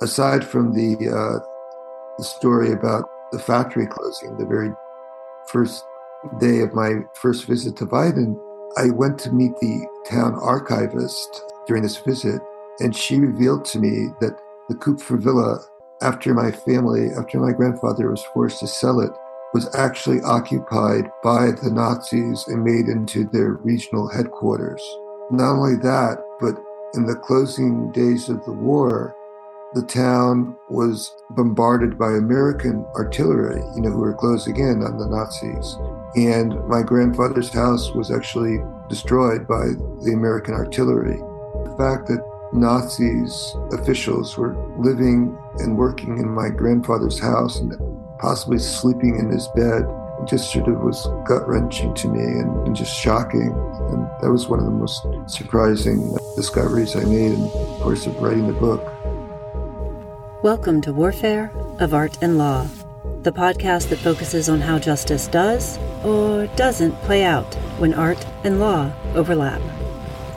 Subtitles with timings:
[0.00, 1.38] aside from the, uh,
[2.18, 4.70] the story about the factory closing, the very
[5.48, 5.84] first
[6.40, 8.36] day of my first visit to Weiden,
[8.76, 12.40] I went to meet the town archivist during this visit,
[12.80, 14.38] and she revealed to me that
[14.68, 15.60] the Kupfer Villa,
[16.02, 19.12] after my family, after my grandfather was forced to sell it,
[19.54, 24.82] was actually occupied by the Nazis and made into their regional headquarters.
[25.30, 26.56] Not only that, but
[26.94, 29.15] in the closing days of the war,
[29.76, 35.06] the town was bombarded by American artillery, you know, who were closing in on the
[35.06, 35.76] Nazis.
[36.16, 38.56] And my grandfather's house was actually
[38.88, 39.66] destroyed by
[40.02, 41.18] the American artillery.
[41.18, 47.74] The fact that Nazis officials were living and working in my grandfather's house and
[48.18, 49.84] possibly sleeping in his bed
[50.26, 53.52] just sort of was gut wrenching to me and, and, just shocking.
[53.90, 58.16] And that was one of the most surprising discoveries I made in the course of
[58.22, 58.95] writing the book.
[60.42, 61.50] Welcome to Warfare
[61.80, 62.68] of Art and Law,
[63.22, 68.60] the podcast that focuses on how justice does or doesn't play out when art and
[68.60, 69.62] law overlap.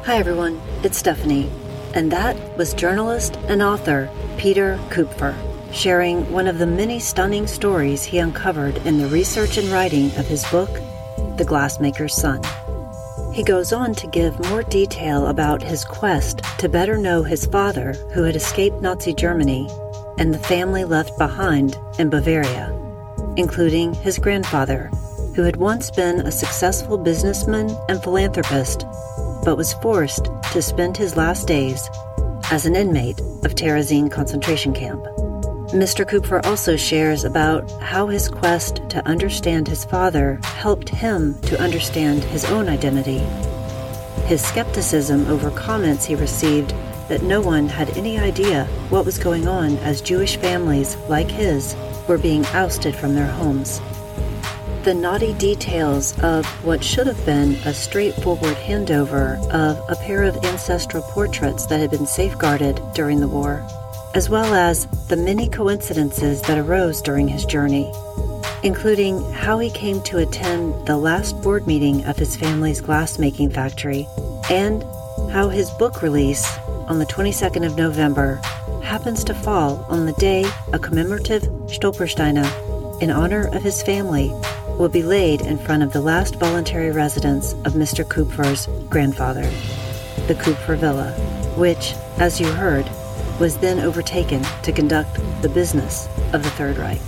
[0.05, 1.51] Hi, everyone, it's Stephanie,
[1.93, 5.35] and that was journalist and author Peter Kupfer
[5.73, 10.25] sharing one of the many stunning stories he uncovered in the research and writing of
[10.27, 10.73] his book,
[11.37, 12.41] The Glassmaker's Son.
[13.33, 17.93] He goes on to give more detail about his quest to better know his father,
[18.13, 19.69] who had escaped Nazi Germany,
[20.19, 22.75] and the family left behind in Bavaria,
[23.37, 24.91] including his grandfather,
[25.33, 28.85] who had once been a successful businessman and philanthropist,
[29.45, 31.89] but was forced to spend his last days
[32.51, 35.01] as an inmate of Terezin concentration camp.
[35.69, 36.05] Mr.
[36.05, 42.23] Kupfer also shares about how his quest to understand his father helped him to understand
[42.25, 43.19] his own identity.
[44.25, 46.73] His skepticism over comments he received
[47.09, 51.75] that no one had any idea what was going on as Jewish families like his
[52.07, 53.81] were being ousted from their homes.
[54.83, 60.37] The naughty details of what should have been a straightforward handover of a pair of
[60.45, 63.67] ancestral portraits that had been safeguarded during the war
[64.15, 67.91] as well as the many coincidences that arose during his journey,
[68.63, 74.07] including how he came to attend the last board meeting of his family's glassmaking factory
[74.49, 74.83] and
[75.31, 76.57] how his book release
[76.89, 78.41] on the 22nd of November
[78.83, 82.43] happens to fall on the day a commemorative Stolpersteine
[82.99, 84.29] in honor of his family
[84.79, 88.03] will be laid in front of the last voluntary residence of Mr.
[88.03, 89.43] Kupfer's grandfather,
[90.25, 91.11] the Kupfer Villa,
[91.55, 92.89] which, as you heard,
[93.39, 97.01] was then overtaken to conduct the business of the Third Reich.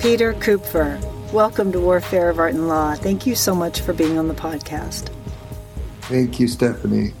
[0.00, 0.98] Peter Kupfer,
[1.34, 2.94] welcome to Warfare of Art and Law.
[2.94, 5.10] Thank you so much for being on the podcast.
[6.02, 7.12] Thank you, Stephanie.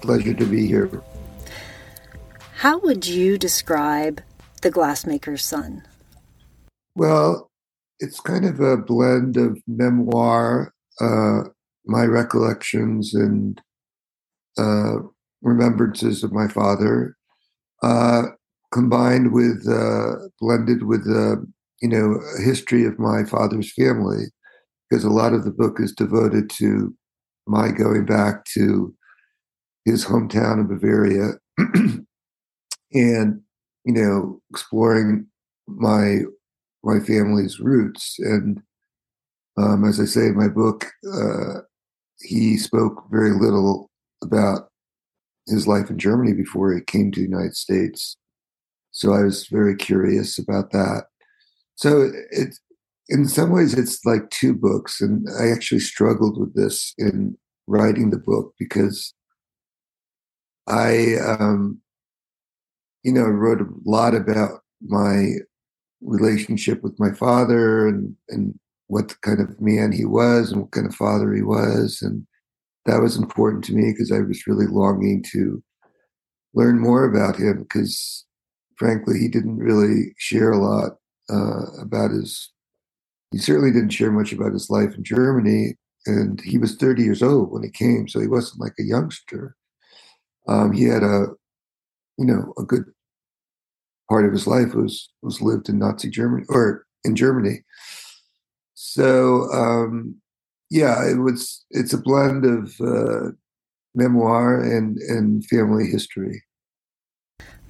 [0.00, 1.02] Pleasure to be here.
[2.54, 4.22] How would you describe
[4.62, 5.82] The Glassmaker's Son?
[6.94, 7.50] Well,
[7.98, 11.40] it's kind of a blend of memoir, uh,
[11.84, 13.60] my recollections, and
[14.58, 14.96] uh,
[15.42, 17.16] remembrances of my father,
[17.82, 18.22] uh,
[18.72, 21.36] combined with uh, blended with uh,
[21.82, 24.24] you know a history of my father's family,
[24.88, 26.94] because a lot of the book is devoted to
[27.46, 28.94] my going back to
[29.86, 31.34] his hometown in Bavaria,
[32.92, 33.40] and
[33.84, 35.26] you know exploring
[35.66, 36.18] my
[36.84, 38.16] my family's roots.
[38.18, 38.60] And
[39.56, 41.60] um, as I say in my book, uh,
[42.20, 43.90] he spoke very little
[44.22, 44.68] about
[45.46, 48.16] his life in Germany before he came to the United States.
[48.90, 51.04] So I was very curious about that.
[51.76, 52.56] So it,
[53.08, 57.36] in some ways, it's like two books, and I actually struggled with this in
[57.68, 59.12] writing the book because
[60.66, 61.80] I, um,
[63.02, 65.36] you know, wrote a lot about my
[66.00, 70.86] relationship with my father and and what kind of man he was and what kind
[70.86, 72.26] of father he was and
[72.84, 75.62] that was important to me because I was really longing to
[76.54, 78.24] learn more about him because
[78.76, 80.92] frankly he didn't really share a lot
[81.32, 82.52] uh, about his
[83.32, 85.74] he certainly didn't share much about his life in Germany
[86.04, 89.56] and he was 30 years old when he came so he wasn't like a youngster
[90.48, 91.26] um, he had a
[92.18, 92.84] you know a good
[94.08, 97.62] part of his life was was lived in Nazi Germany or in Germany
[98.74, 100.20] so um,
[100.70, 101.64] yeah, it was.
[101.70, 103.30] It's a blend of uh,
[103.94, 106.42] memoir and and family history.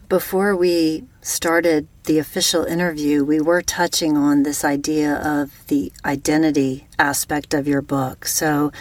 [0.09, 6.87] Before we started the official interview, we were touching on this idea of the identity
[6.99, 8.27] aspect of your book.
[8.27, 8.73] So,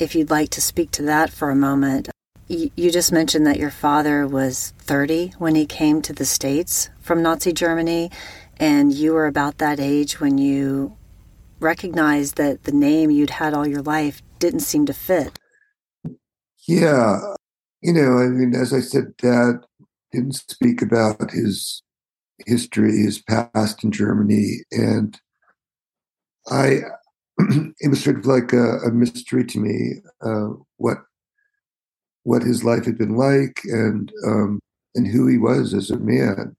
[0.00, 2.08] if you'd like to speak to that for a moment,
[2.52, 7.22] you just mentioned that your father was 30 when he came to the States from
[7.22, 8.10] Nazi Germany,
[8.58, 10.96] and you were about that age when you
[11.60, 15.38] recognized that the name you'd had all your life didn't seem to fit.
[16.68, 17.20] Yeah.
[17.80, 19.64] You know, I mean, as I said, dad
[20.12, 21.82] didn't speak about his
[22.46, 24.58] history, his past in Germany.
[24.70, 25.18] And
[26.50, 26.80] I,
[27.80, 30.98] it was sort of like a, a mystery to me uh, what
[32.24, 34.60] what his life had been like and um,
[34.94, 36.56] and who he was as a man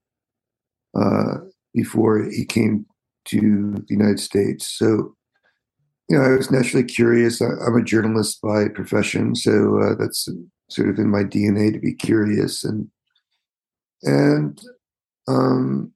[0.99, 1.35] uh,
[1.73, 2.85] before he came
[3.25, 4.67] to the United States.
[4.67, 5.15] So,
[6.09, 7.41] you know, I was naturally curious.
[7.41, 10.27] I, am a journalist by profession, so uh, that's
[10.69, 12.89] sort of in my DNA to be curious and
[14.01, 14.61] and
[15.27, 15.93] um,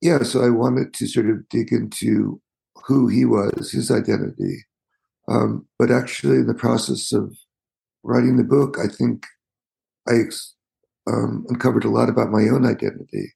[0.00, 0.22] yeah.
[0.22, 2.40] So I wanted to sort of dig into
[2.86, 4.64] who he was, his identity.
[5.28, 7.36] Um, but actually, in the process of
[8.04, 9.26] writing the book, I think
[10.08, 10.20] I
[11.06, 13.32] um, uncovered a lot about my own identity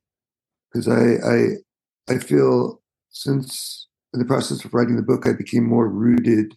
[0.70, 2.80] because I, I I feel
[3.10, 6.54] since in the process of writing the book, I became more rooted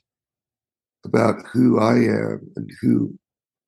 [1.05, 3.17] about who I am and who,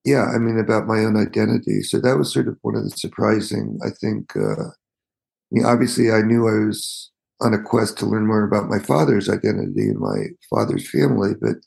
[0.05, 1.81] yeah, I mean about my own identity.
[1.81, 3.79] So that was sort of one of the surprising.
[3.85, 4.35] I think.
[4.35, 7.11] Uh, I mean, obviously, I knew I was
[7.41, 11.57] on a quest to learn more about my father's identity and my father's family, but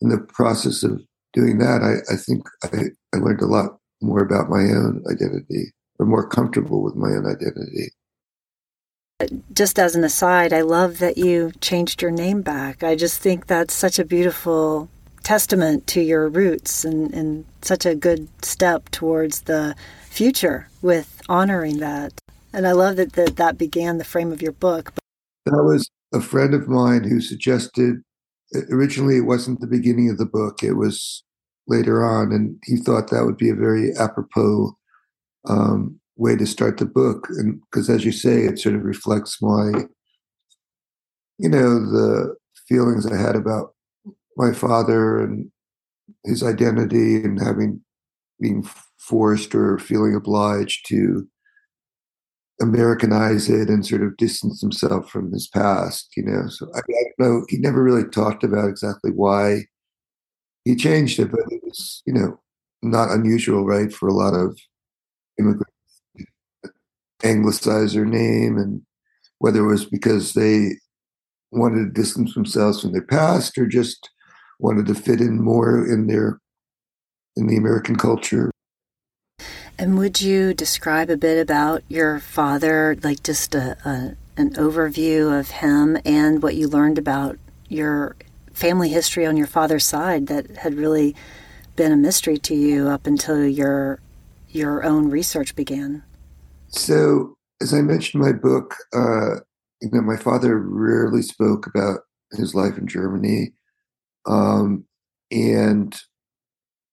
[0.00, 4.22] in the process of doing that, I, I think I, I learned a lot more
[4.22, 7.92] about my own identity or more comfortable with my own identity.
[9.52, 12.82] Just as an aside, I love that you changed your name back.
[12.82, 14.88] I just think that's such a beautiful
[15.22, 19.76] testament to your roots and, and such a good step towards the
[20.08, 22.14] future with honoring that.
[22.52, 24.92] And I love that, that that began the frame of your book.
[25.44, 27.96] That was a friend of mine who suggested
[28.70, 31.24] originally it wasn't the beginning of the book it was
[31.68, 34.76] later on and he thought that would be a very apropos
[35.48, 39.40] um, way to start the book and because as you say it sort of reflects
[39.40, 39.84] my
[41.38, 42.34] you know the
[42.68, 43.74] feelings i had about
[44.36, 45.50] my father and
[46.24, 47.80] his identity and having
[48.40, 48.66] being
[48.98, 51.26] forced or feeling obliged to
[52.60, 56.48] Americanize it and sort of distance himself from his past, you know.
[56.48, 57.46] So I, I don't know.
[57.48, 59.64] He never really talked about exactly why
[60.64, 62.38] he changed it, but it was, you know,
[62.82, 64.58] not unusual, right, for a lot of
[65.38, 65.72] immigrants
[67.22, 68.82] anglicize their name, and
[69.38, 70.72] whether it was because they
[71.50, 74.10] wanted to distance themselves from their past or just
[74.58, 76.40] wanted to fit in more in their
[77.36, 78.50] in the American culture.
[79.80, 85.40] And would you describe a bit about your father, like just a, a, an overview
[85.40, 87.38] of him and what you learned about
[87.68, 88.14] your
[88.52, 91.16] family history on your father's side that had really
[91.76, 94.00] been a mystery to you up until your
[94.50, 96.02] your own research began?
[96.68, 99.36] So, as I mentioned in my book, uh,
[99.80, 102.00] you know, my father rarely spoke about
[102.32, 103.54] his life in Germany,
[104.26, 104.84] um,
[105.30, 105.98] and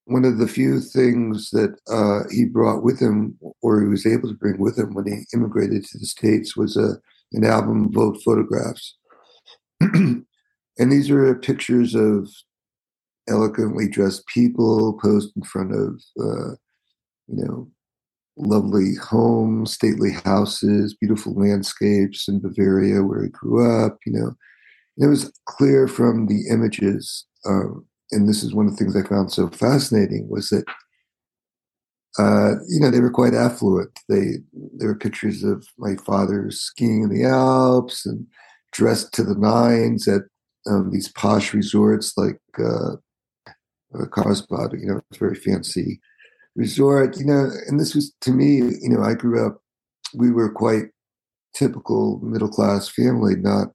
[0.07, 4.30] one of the few things that uh, he brought with him, or he was able
[4.30, 6.95] to bring with him when he immigrated to the States, was a,
[7.33, 8.95] an album of old photographs.
[9.81, 10.25] and
[10.77, 12.30] these are pictures of
[13.27, 16.51] elegantly dressed people posed in front of, uh,
[17.27, 17.69] you know,
[18.38, 24.35] lovely homes, stately houses, beautiful landscapes in Bavaria where he grew up, you know.
[24.97, 29.07] it was clear from the images um, and this is one of the things I
[29.07, 30.66] found so fascinating was that
[32.19, 33.99] uh, you know they were quite affluent.
[34.09, 34.37] They
[34.78, 38.26] there were pictures of my father skiing in the Alps and
[38.71, 40.23] dressed to the nines at
[40.68, 42.95] um, these posh resorts like uh,
[44.11, 44.73] Carlsbad.
[44.73, 45.99] You know, it's very fancy
[46.56, 47.18] resort.
[47.18, 48.56] You know, and this was to me.
[48.81, 49.61] You know, I grew up.
[50.16, 50.85] We were quite
[51.54, 53.68] typical middle class family, not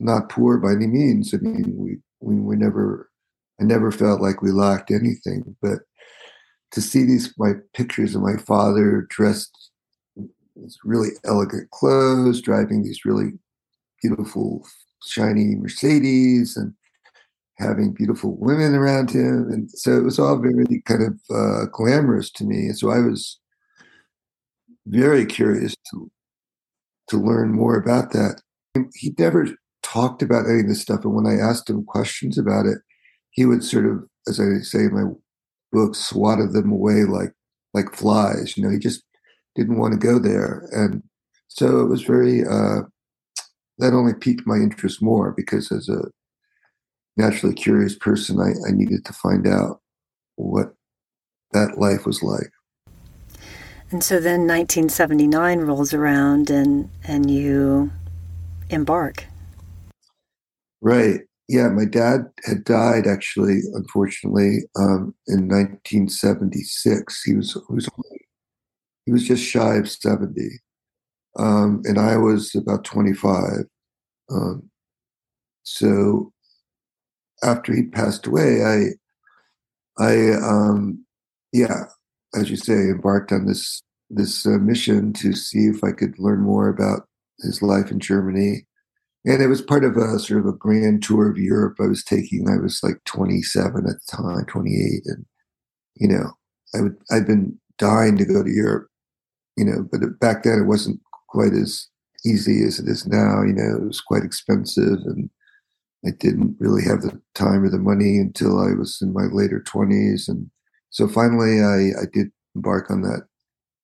[0.00, 1.32] not poor by any means.
[1.32, 3.08] I mean, we we were never
[3.60, 5.56] I never felt like we lacked anything.
[5.62, 5.80] But
[6.72, 9.70] to see these my pictures of my father dressed
[10.16, 10.28] in
[10.84, 13.32] really elegant clothes, driving these really
[14.02, 14.66] beautiful,
[15.04, 16.74] shiny Mercedes, and
[17.58, 22.30] having beautiful women around him, and so it was all very kind of uh, glamorous
[22.30, 22.66] to me.
[22.66, 23.38] And so I was
[24.86, 26.10] very curious to
[27.08, 28.42] to learn more about that.
[28.94, 29.46] He never
[29.82, 32.78] talked about any of this stuff, and when I asked him questions about it,
[33.36, 35.12] he would sort of, as I say in my
[35.72, 37.32] book, swatted them away like
[37.74, 38.56] like flies.
[38.56, 39.02] You know, he just
[39.54, 41.02] didn't want to go there, and
[41.48, 42.44] so it was very.
[42.44, 42.82] Uh,
[43.78, 46.02] that only piqued my interest more because as a
[47.16, 49.80] naturally curious person, I, I needed to find out
[50.36, 50.74] what
[51.52, 52.50] that life was like.
[53.90, 57.92] And so then 1979 rolls around and, and you
[58.68, 59.24] embark.
[60.80, 61.20] Right.
[61.48, 67.22] Yeah, my dad had died actually, unfortunately, um, in 1976.
[67.22, 67.88] He was, he was
[69.04, 70.60] he was just shy of 70,
[71.38, 73.66] um, and I was about 25.
[74.28, 74.70] Um,
[75.62, 76.32] so
[77.44, 81.04] after he passed away, I, I, um,
[81.52, 81.84] yeah,
[82.34, 86.40] as you say, embarked on this this uh, mission to see if I could learn
[86.40, 87.08] more about
[87.40, 88.64] his life in Germany.
[89.26, 92.04] And it was part of a sort of a grand tour of Europe I was
[92.04, 92.48] taking.
[92.48, 95.02] I was like 27 at the time, 28.
[95.06, 95.26] And,
[95.96, 96.30] you know,
[96.74, 98.88] I would, I'd been dying to go to Europe,
[99.56, 101.88] you know, but back then it wasn't quite as
[102.24, 103.42] easy as it is now.
[103.42, 105.28] You know, it was quite expensive and
[106.06, 109.60] I didn't really have the time or the money until I was in my later
[109.66, 110.28] 20s.
[110.28, 110.50] And
[110.90, 113.26] so finally I, I did embark on that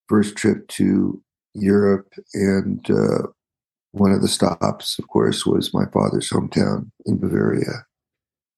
[0.08, 1.20] first trip to
[1.54, 3.26] Europe, and uh,
[3.92, 7.86] one of the stops, of course, was my father's hometown in Bavaria.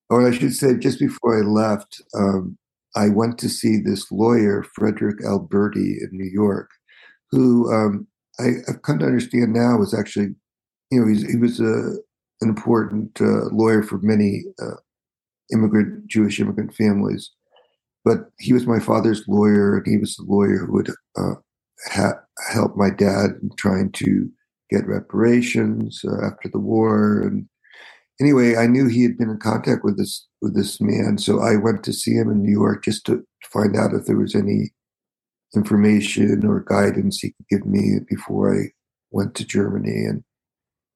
[0.09, 2.57] Or I should say, just before I left, um,
[2.97, 6.71] I went to see this lawyer, Frederick Alberti, in New York,
[7.31, 8.07] who um,
[8.39, 10.35] I, have come to understand now was actually,
[10.91, 11.97] you know, he was a,
[12.41, 14.77] an important uh, lawyer for many uh,
[15.53, 17.31] immigrant Jewish immigrant families.
[18.05, 21.35] But he was my father's lawyer, and he was the lawyer who would uh,
[21.91, 22.21] ha-
[22.53, 24.31] help my dad in trying to
[24.71, 27.23] get reparations uh, after the war.
[27.23, 27.49] And
[28.21, 31.57] anyway, I knew he had been in contact with this with this man, so I
[31.57, 34.73] went to see him in New York just to find out if there was any
[35.55, 38.73] information or guidance he could give me before I
[39.11, 40.05] went to Germany.
[40.05, 40.25] And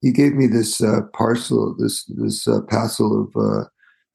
[0.00, 3.64] he gave me this uh, parcel, this this uh, parcel of uh,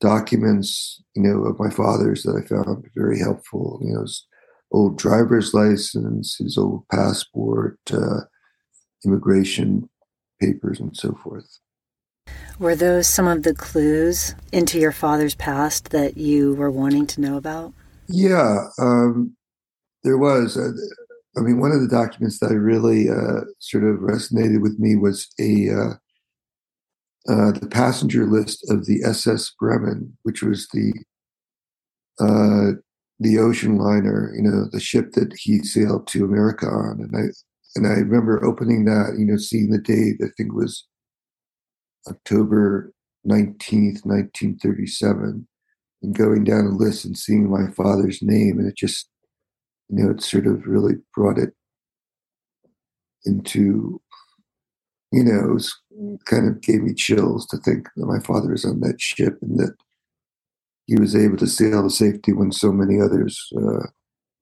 [0.01, 3.79] documents, you know, of my father's that I found very helpful.
[3.83, 4.25] You know, his
[4.71, 8.21] old driver's license, his old passport, uh,
[9.05, 9.89] immigration
[10.39, 11.59] papers, and so forth.
[12.59, 17.21] Were those some of the clues into your father's past that you were wanting to
[17.21, 17.73] know about?
[18.07, 19.35] Yeah, um,
[20.03, 20.57] there was.
[20.57, 20.71] Uh,
[21.35, 25.27] I mean, one of the documents that really uh, sort of resonated with me was
[25.39, 25.93] a uh,
[27.31, 30.93] uh, the passenger list of the SS Bremen, which was the
[32.19, 32.77] uh,
[33.19, 36.99] the ocean liner, you know, the ship that he sailed to America on.
[36.99, 37.31] And I
[37.75, 40.15] and I remember opening that, you know, seeing the date.
[40.21, 40.85] I think it was
[42.07, 45.47] October nineteenth, nineteen thirty-seven,
[46.01, 49.09] and going down a list and seeing my father's name, and it just,
[49.89, 51.53] you know, it sort of really brought it
[53.25, 54.01] into
[55.13, 55.71] you know, it was
[56.25, 59.59] kind of gave me chills to think that my father was on that ship and
[59.59, 59.75] that
[60.87, 63.85] he was able to sail to safety when so many others uh,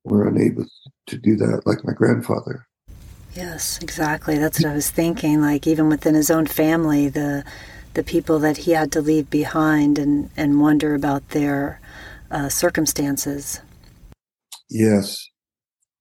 [0.05, 0.65] were unable
[1.07, 2.65] to do that, like my grandfather.
[3.33, 4.37] Yes, exactly.
[4.37, 5.41] That's what I was thinking.
[5.41, 7.43] Like even within his own family, the
[7.93, 11.79] the people that he had to leave behind, and and wonder about their
[12.29, 13.61] uh, circumstances.
[14.69, 15.27] Yes,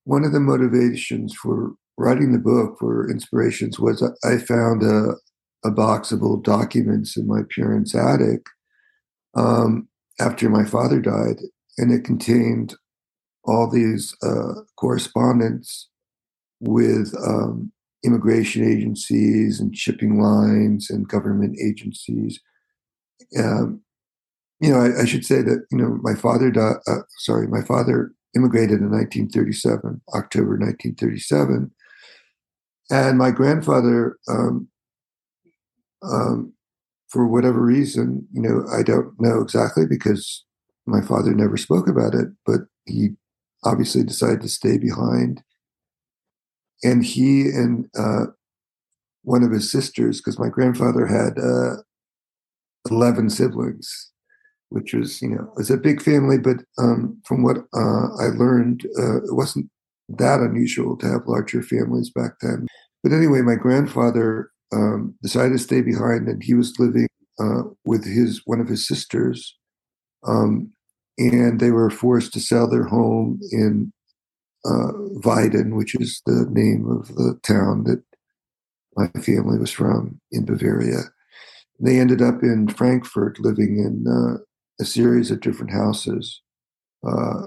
[0.04, 5.14] one of the motivations for writing the book for inspirations was I found a,
[5.64, 8.46] a box of old documents in my parents' attic
[9.37, 11.40] um, after my father died,
[11.78, 12.75] and it contained
[13.44, 15.89] all these uh, correspondence
[16.61, 17.73] with um,
[18.05, 22.40] immigration agencies and shipping lines and government agencies.
[23.38, 23.83] Um,
[24.61, 26.76] you know, I, I, should say that you know my father died.
[26.87, 31.71] Uh, sorry, my father immigrated in 1937, October 1937,
[32.90, 34.69] and my grandfather, um,
[36.02, 36.52] um,
[37.09, 40.45] for whatever reason, you know, I don't know exactly because
[40.87, 43.11] my father never spoke about it, but he
[43.64, 45.43] obviously decided to stay behind.
[46.82, 48.26] And he and uh,
[49.22, 51.82] one of his sisters, because my grandfather had uh,
[52.90, 54.10] 11 siblings,
[54.70, 58.87] which was, you know, was a big family, but um, from what uh, I learned,
[58.99, 59.68] uh, it wasn't
[60.08, 62.66] that unusual to have larger families back then.
[63.02, 67.08] But anyway, my grandfather um, decided to stay behind, and he was living
[67.38, 69.56] uh, with his one of his sisters,
[70.26, 70.72] um,
[71.18, 73.92] and they were forced to sell their home in
[74.64, 74.93] uh,
[75.25, 78.02] Weiden, which is the name of the town that
[78.97, 81.05] my family was from in Bavaria.
[81.79, 84.37] They ended up in Frankfurt, living in uh,
[84.81, 86.43] a series of different houses
[87.07, 87.47] uh,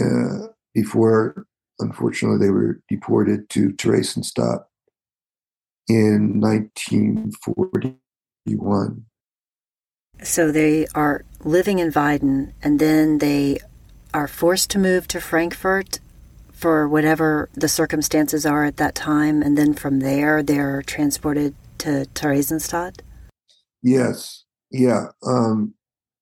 [0.00, 1.46] uh, before,
[1.78, 4.64] unfortunately, they were deported to Theresienstadt
[5.88, 9.04] in 1941.
[10.22, 13.58] So they are living in Weiden and then they
[14.14, 15.98] are forced to move to Frankfurt
[16.62, 22.06] for whatever the circumstances are at that time, and then from there they're transported to
[22.14, 23.00] Theresienstadt?
[23.82, 25.06] Yes, yeah.
[25.26, 25.74] Um,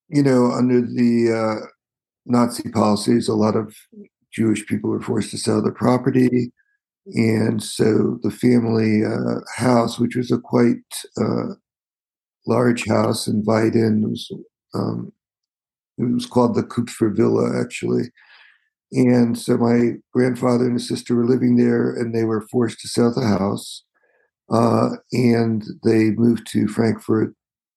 [0.09, 1.65] you know, under the uh,
[2.25, 3.75] Nazi policies, a lot of
[4.33, 6.51] Jewish people were forced to sell their property.
[7.05, 10.77] And so the family uh, house, which was a quite
[11.19, 11.53] uh,
[12.47, 14.31] large house in Weiden, was,
[14.73, 15.11] um,
[15.99, 18.05] it was called the Kupfer Villa, actually.
[18.91, 22.87] And so my grandfather and his sister were living there, and they were forced to
[22.87, 23.83] sell the house.
[24.51, 27.33] Uh, and they moved to Frankfurt,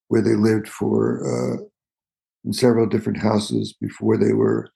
[0.08, 1.64] where they lived for uh,
[2.44, 4.68] in several different houses before they were,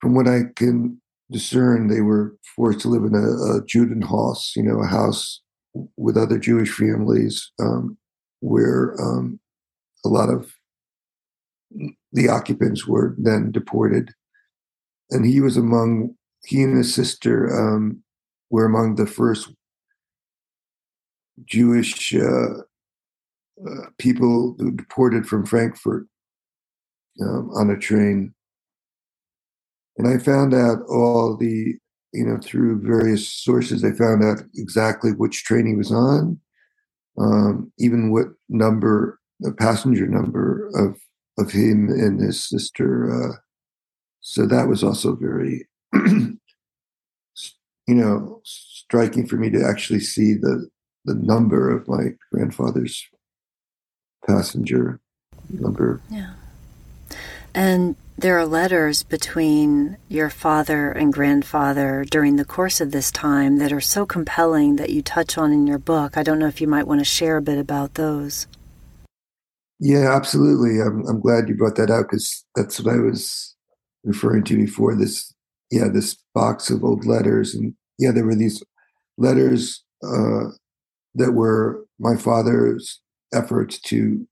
[0.00, 4.62] from what I can discern, they were forced to live in a, a Judenhaus, you
[4.62, 5.40] know, a house
[5.96, 7.96] with other Jewish families um,
[8.40, 9.40] where um,
[10.04, 10.52] a lot of
[12.12, 14.12] the occupants were then deported.
[15.12, 18.02] And he was among, he and his sister um,
[18.50, 19.52] were among the first
[21.44, 22.60] Jewish uh,
[23.64, 26.06] uh, people deported from Frankfurt
[27.20, 28.34] um, on a train.
[29.98, 31.76] And I found out all the,
[32.12, 36.40] you know, through various sources, I found out exactly which train he was on,
[37.18, 40.98] um, even what number, the passenger number of
[41.38, 43.38] of him and his sister.
[44.22, 46.38] So that was also very, you
[47.88, 50.68] know, striking for me to actually see the
[51.04, 53.04] the number of my grandfather's
[54.26, 55.00] passenger
[55.50, 56.00] number.
[56.08, 56.34] Yeah.
[57.54, 63.58] And there are letters between your father and grandfather during the course of this time
[63.58, 66.16] that are so compelling that you touch on in your book.
[66.16, 68.46] I don't know if you might want to share a bit about those.
[69.80, 70.80] Yeah, absolutely.
[70.80, 73.51] I'm, I'm glad you brought that out because that's what I was
[74.04, 74.94] referring to before.
[74.94, 75.34] This,
[75.70, 78.62] yeah, this box of old letters, and yeah, there were these
[79.18, 80.50] letters uh,
[81.14, 83.00] that were my father's
[83.34, 84.26] efforts to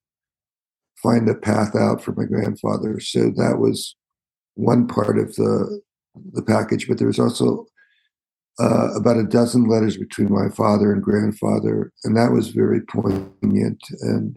[1.03, 3.01] find a path out for my grandfather.
[3.01, 3.97] So that was
[4.55, 5.81] one part of the
[6.33, 6.89] the package.
[6.89, 7.67] But there was also
[8.59, 13.83] uh, about a dozen letters between my father and grandfather, and that was very poignant
[14.01, 14.37] and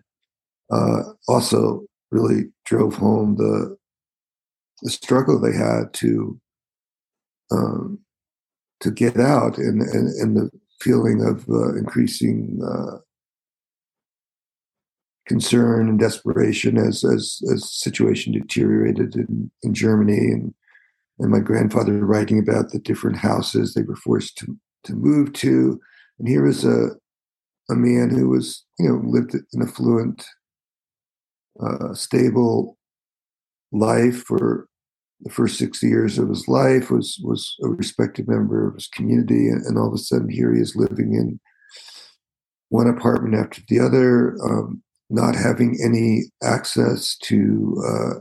[0.72, 3.76] uh, also really drove home the
[4.84, 6.39] the struggle they had to
[7.52, 8.00] um,
[8.82, 10.50] to get out and, and, and the
[10.82, 12.98] feeling of uh, increasing uh,
[15.26, 20.54] concern and desperation as as as situation deteriorated in, in Germany and
[21.19, 25.80] and my grandfather writing about the different houses they were forced to to move to.
[26.19, 26.89] And here was a
[27.69, 30.26] a man who was you know lived an affluent
[31.62, 32.78] uh, stable
[33.72, 34.67] life for
[35.23, 39.47] the first six years of his life was was a respected member of his community
[39.47, 41.39] and, and all of a sudden here he is living in
[42.69, 48.19] one apartment after the other um, not having any access to uh,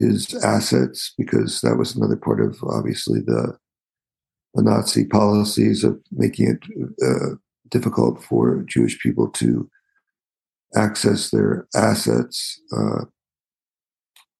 [0.00, 3.56] his assets because that was another part of obviously the,
[4.54, 7.36] the Nazi policies of making it uh,
[7.68, 9.68] difficult for Jewish people to
[10.74, 12.60] access their assets.
[12.74, 13.04] Uh,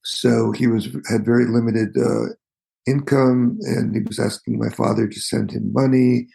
[0.06, 2.26] so he was had very limited uh,
[2.86, 6.28] income, and he was asking my father to send him money,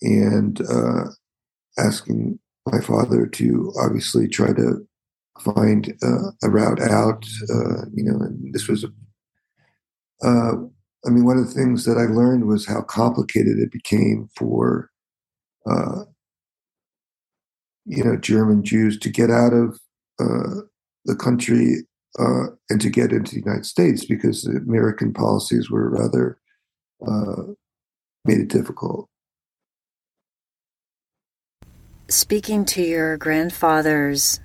[0.00, 1.04] and uh,
[1.78, 4.86] asking my father to obviously try to
[5.38, 7.26] find uh, a route out.
[7.50, 8.86] Uh, you know, and this was,
[10.24, 10.52] uh,
[11.06, 14.90] I mean, one of the things that I learned was how complicated it became for,
[15.70, 16.04] uh,
[17.84, 19.78] you know, German Jews to get out of
[20.18, 20.62] uh,
[21.04, 21.84] the country
[22.18, 26.38] uh, and to get into the United States because the American policies were rather
[28.24, 29.08] made it difficult
[32.08, 34.40] speaking to your grandfather's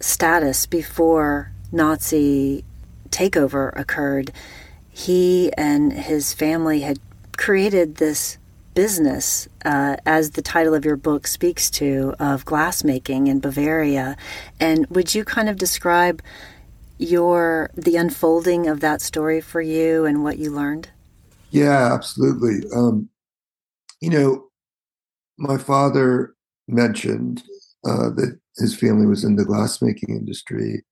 [0.00, 2.64] status before Nazi
[3.10, 4.32] takeover occurred,
[4.90, 6.98] he and his family had
[7.36, 8.38] created this
[8.74, 14.16] business, uh, as the title of your book speaks to, of glassmaking in Bavaria.
[14.58, 16.22] And would you kind of describe
[16.98, 20.90] your the unfolding of that story for you and what you learned?
[21.50, 22.68] Yeah, absolutely.
[22.74, 23.08] Um,
[24.00, 24.48] you know,
[25.38, 26.34] my father
[26.68, 27.42] mentioned
[27.86, 30.84] uh, that his family was in the glassmaking industry,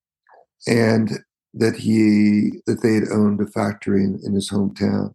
[0.66, 1.18] and
[1.54, 5.14] that he that they had owned a factory in, in his hometown.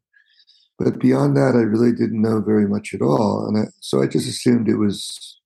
[0.79, 4.07] But beyond that, I really didn't know very much at all, and I, so I
[4.07, 5.39] just assumed it was,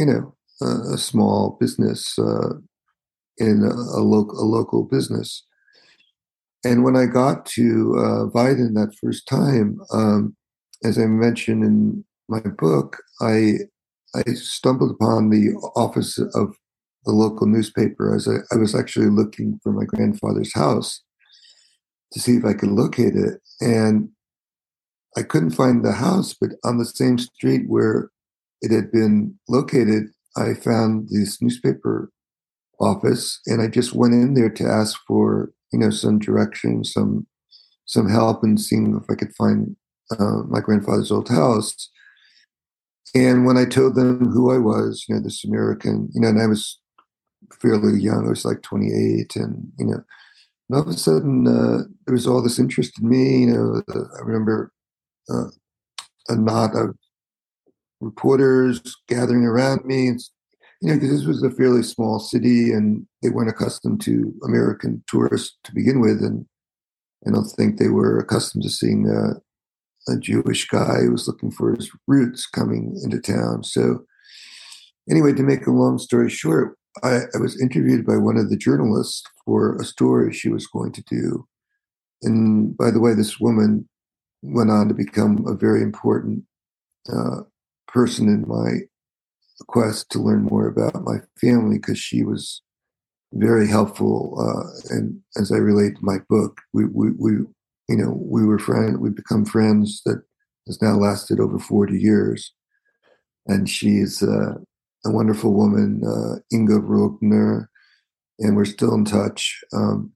[0.00, 2.54] you know, a, a small business uh,
[3.38, 5.44] in a, a local a local business.
[6.64, 10.36] and when I got to uh, Weiden that first time, um,
[10.84, 13.54] as I mentioned in my book, I
[14.14, 16.54] I stumbled upon the office of
[17.04, 21.02] the local newspaper as I, I was actually looking for my grandfather's house
[22.12, 23.40] to see if I could locate it.
[23.60, 24.10] And
[25.16, 28.10] I couldn't find the house, but on the same street where
[28.60, 30.04] it had been located,
[30.36, 32.10] I found this newspaper
[32.80, 37.26] office and I just went in there to ask for, you know, some direction, some
[37.84, 39.76] some help and seeing if I could find
[40.10, 41.90] uh, my grandfather's old house.
[43.14, 46.40] And when I told them who I was, you know, this American, you know, and
[46.40, 46.80] I was
[47.60, 50.02] fairly young, I was like 28, and, you know,
[50.68, 53.40] and all of a sudden uh, there was all this interest in me.
[53.40, 54.72] You know, uh, I remember
[55.28, 55.48] uh,
[56.28, 56.96] a knot of
[58.00, 60.08] reporters gathering around me.
[60.08, 60.20] And,
[60.82, 65.02] you know, because this was a fairly small city and they weren't accustomed to American
[65.06, 66.20] tourists to begin with.
[66.22, 66.44] And
[67.24, 69.34] I don't think they were accustomed to seeing uh,
[70.12, 73.62] a Jewish guy who was looking for his roots coming into town.
[73.62, 74.04] So,
[75.08, 78.56] anyway, to make a long story short, I, I, was interviewed by one of the
[78.56, 81.46] journalists for a story she was going to do.
[82.22, 83.88] And by the way, this woman
[84.42, 86.42] went on to become a very important
[87.08, 87.42] uh,
[87.86, 88.80] person in my
[89.66, 92.62] quest to learn more about my family because she was
[93.32, 94.36] very helpful.
[94.38, 97.32] Uh, and as I relate to my book, we, we, we
[97.88, 100.22] you know, we were friends, we become friends that
[100.66, 102.52] has now lasted over 40 years.
[103.46, 104.54] And she's uh,
[105.04, 107.66] a wonderful woman, uh, Inga Rogner,
[108.38, 109.60] and we're still in touch.
[109.72, 110.12] Um,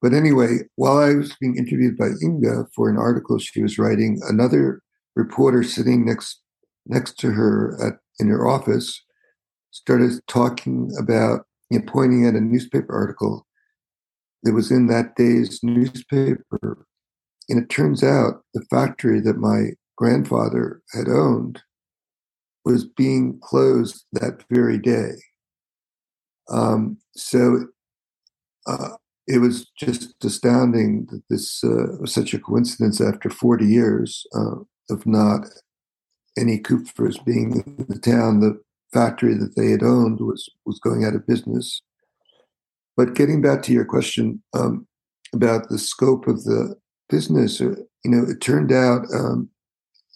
[0.00, 4.20] but anyway, while I was being interviewed by Inga for an article she was writing,
[4.28, 4.82] another
[5.14, 6.42] reporter sitting next
[6.86, 9.02] next to her at in her office
[9.70, 13.46] started talking about, you know, pointing at a newspaper article
[14.42, 16.86] that was in that day's newspaper.
[17.48, 21.62] And it turns out the factory that my grandfather had owned
[22.64, 25.12] was being closed that very day.
[26.50, 27.66] Um, so
[28.66, 28.90] uh,
[29.26, 34.56] it was just astounding that this uh, was such a coincidence after 40 years uh,
[34.90, 35.46] of not
[36.38, 38.40] any Kupfers being in the town.
[38.40, 38.60] The
[38.92, 41.82] factory that they had owned was was going out of business.
[42.96, 44.86] But getting back to your question um,
[45.34, 46.76] about the scope of the
[47.10, 49.50] business, uh, you know, it turned out um,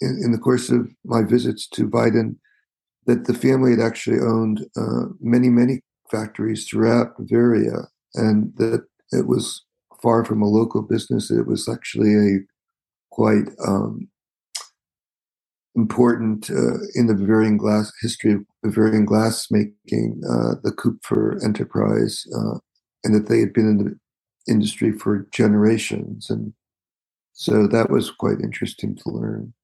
[0.00, 2.36] in, in, the course of my visits to Weiden
[3.06, 9.26] that the family had actually owned uh, many, many factories throughout Bavaria, and that it
[9.26, 9.62] was
[10.02, 11.30] far from a local business.
[11.30, 12.38] It was actually a
[13.10, 14.08] quite um,
[15.76, 22.24] important uh, in the Bavarian glass history of Bavarian glass making, uh, the Kupfer enterprise,
[22.36, 22.58] uh,
[23.04, 23.98] and that they had been in the
[24.52, 26.28] industry for generations.
[26.28, 26.52] And
[27.32, 29.54] so that was quite interesting to learn.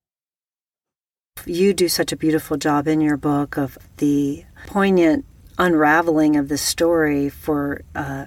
[1.44, 5.24] You do such a beautiful job in your book of the poignant
[5.58, 8.26] unraveling of the story for uh,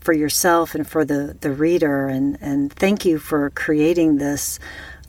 [0.00, 4.58] for yourself and for the, the reader and, and thank you for creating this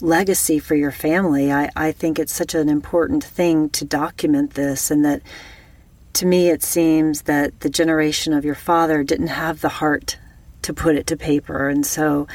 [0.02, 1.52] legacy for your family.
[1.52, 5.22] I, I think it's such an important thing to document this, and that
[6.14, 10.18] to me it seems that the generation of your father didn't have the heart
[10.64, 11.70] to put it to paper.
[11.70, 12.28] And so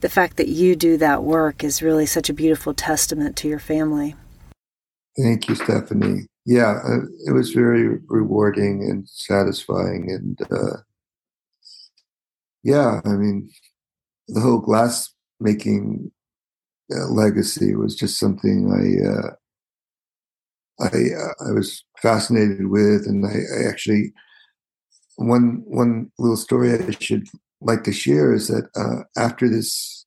[0.00, 3.58] the fact that you do that work is really such a beautiful testament to your
[3.58, 4.14] family.
[5.16, 6.26] Thank you, Stephanie.
[6.44, 10.10] Yeah, uh, it was very rewarding and satisfying.
[10.10, 10.78] And uh,
[12.62, 13.50] yeah, I mean,
[14.28, 16.10] the whole glass making
[16.92, 19.30] uh, legacy was just something I uh,
[20.80, 24.12] I uh, I was fascinated with, and I, I, actually
[25.16, 27.26] one one little story I should
[27.60, 30.04] like to share is that uh, after this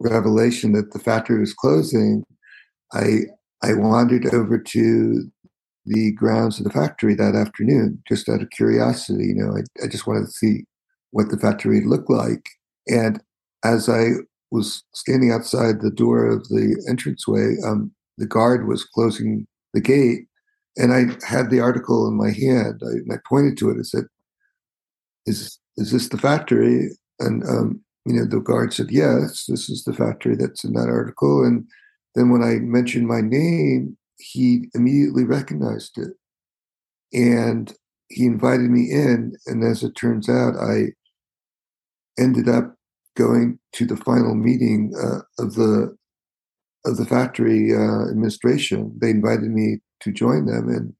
[0.00, 2.24] revelation that the factory was closing,
[2.92, 3.20] I
[3.62, 5.30] I wandered over to
[5.86, 9.28] the grounds of the factory that afternoon just out of curiosity.
[9.28, 10.64] You know, I, I just wanted to see
[11.12, 12.44] what the factory looked like,
[12.86, 13.22] and
[13.64, 14.10] as I
[14.50, 17.56] was standing outside the door of the entranceway.
[17.64, 20.26] Um, the guard was closing the gate,
[20.76, 22.82] and I had the article in my hand.
[22.84, 23.76] I, I pointed to it.
[23.78, 24.04] I said,
[25.26, 29.84] "Is is this the factory?" And um, you know, the guard said, "Yes, this is
[29.84, 31.66] the factory that's in that article." And
[32.14, 36.14] then when I mentioned my name, he immediately recognized it,
[37.12, 37.72] and
[38.08, 39.36] he invited me in.
[39.46, 40.92] And as it turns out, I
[42.18, 42.77] ended up
[43.18, 45.94] going to the final meeting uh, of the
[46.86, 48.96] of the factory uh, administration.
[49.00, 50.94] They invited me to join them, and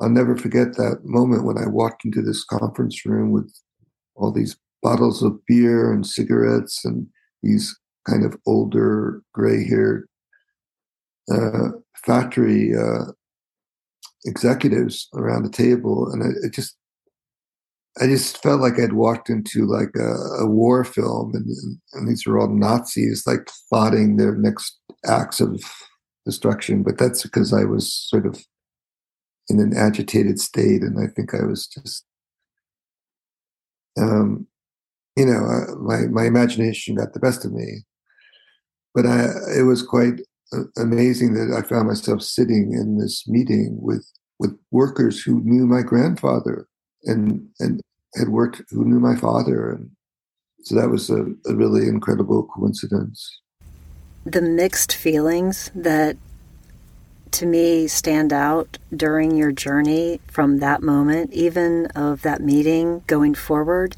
[0.00, 3.52] I'll never forget that moment when I walked into this conference room with
[4.16, 7.06] all these bottles of beer and cigarettes and
[7.42, 10.08] these kind of older gray haired
[11.30, 11.68] uh,
[12.04, 13.12] factory uh,
[14.24, 16.10] executives around the table.
[16.10, 16.76] And it, it, just,
[18.00, 21.46] I just felt like I'd walked into like a, a war film and,
[21.92, 25.60] and, these are all Nazis like plotting their next acts of
[26.24, 26.82] destruction.
[26.82, 28.38] But that's because I was sort of
[29.48, 30.82] in an agitated state.
[30.82, 32.04] And I think I was just,
[33.98, 34.46] um,
[35.16, 37.84] you know, uh, my, my imagination got the best of me
[38.94, 39.26] but I,
[39.58, 40.20] it was quite
[40.52, 44.06] uh, amazing that I found myself sitting in this meeting with
[44.38, 46.66] with workers who knew my grandfather
[47.04, 47.80] and and
[48.14, 49.90] had worked who knew my father and
[50.62, 53.40] so that was a, a really incredible coincidence
[54.24, 56.16] the mixed feelings that
[57.30, 63.34] to me stand out during your journey from that moment even of that meeting going
[63.34, 63.96] forward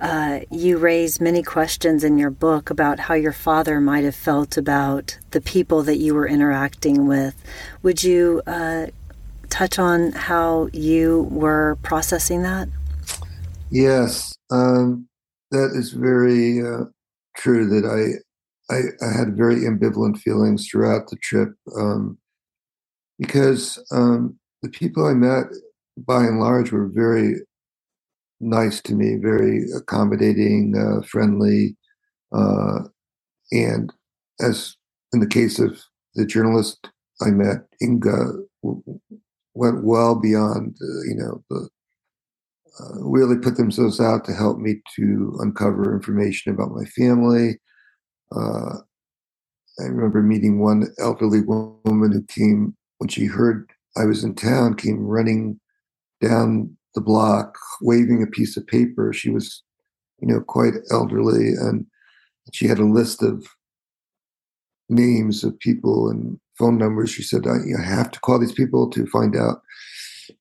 [0.00, 4.56] uh, you raise many questions in your book about how your father might have felt
[4.56, 7.34] about the people that you were interacting with.
[7.82, 8.88] Would you uh,
[9.54, 12.68] touch on how you were processing that?
[13.70, 15.08] Yes, um,
[15.52, 16.86] that is very uh,
[17.36, 17.68] true.
[17.68, 22.18] That I, I, I had very ambivalent feelings throughout the trip um,
[23.16, 25.44] because um, the people I met,
[25.96, 27.36] by and large, were very
[28.40, 31.76] nice to me, very accommodating, uh, friendly,
[32.32, 32.80] uh,
[33.52, 33.92] and
[34.40, 34.74] as
[35.12, 35.80] in the case of
[36.16, 36.88] the journalist
[37.22, 38.32] I met, Inga
[39.54, 41.68] went well beyond, uh, you know, the
[42.80, 47.60] uh, really put themselves out to help me to uncover information about my family.
[48.34, 48.78] Uh,
[49.78, 54.74] I remember meeting one elderly woman who came when she heard I was in town,
[54.74, 55.60] came running
[56.20, 59.12] down the block waving a piece of paper.
[59.12, 59.62] She was,
[60.20, 61.86] you know, quite elderly and
[62.52, 63.46] she had a list of
[64.88, 67.10] names of people and phone numbers.
[67.10, 69.62] She said, I, I have to call these people to find out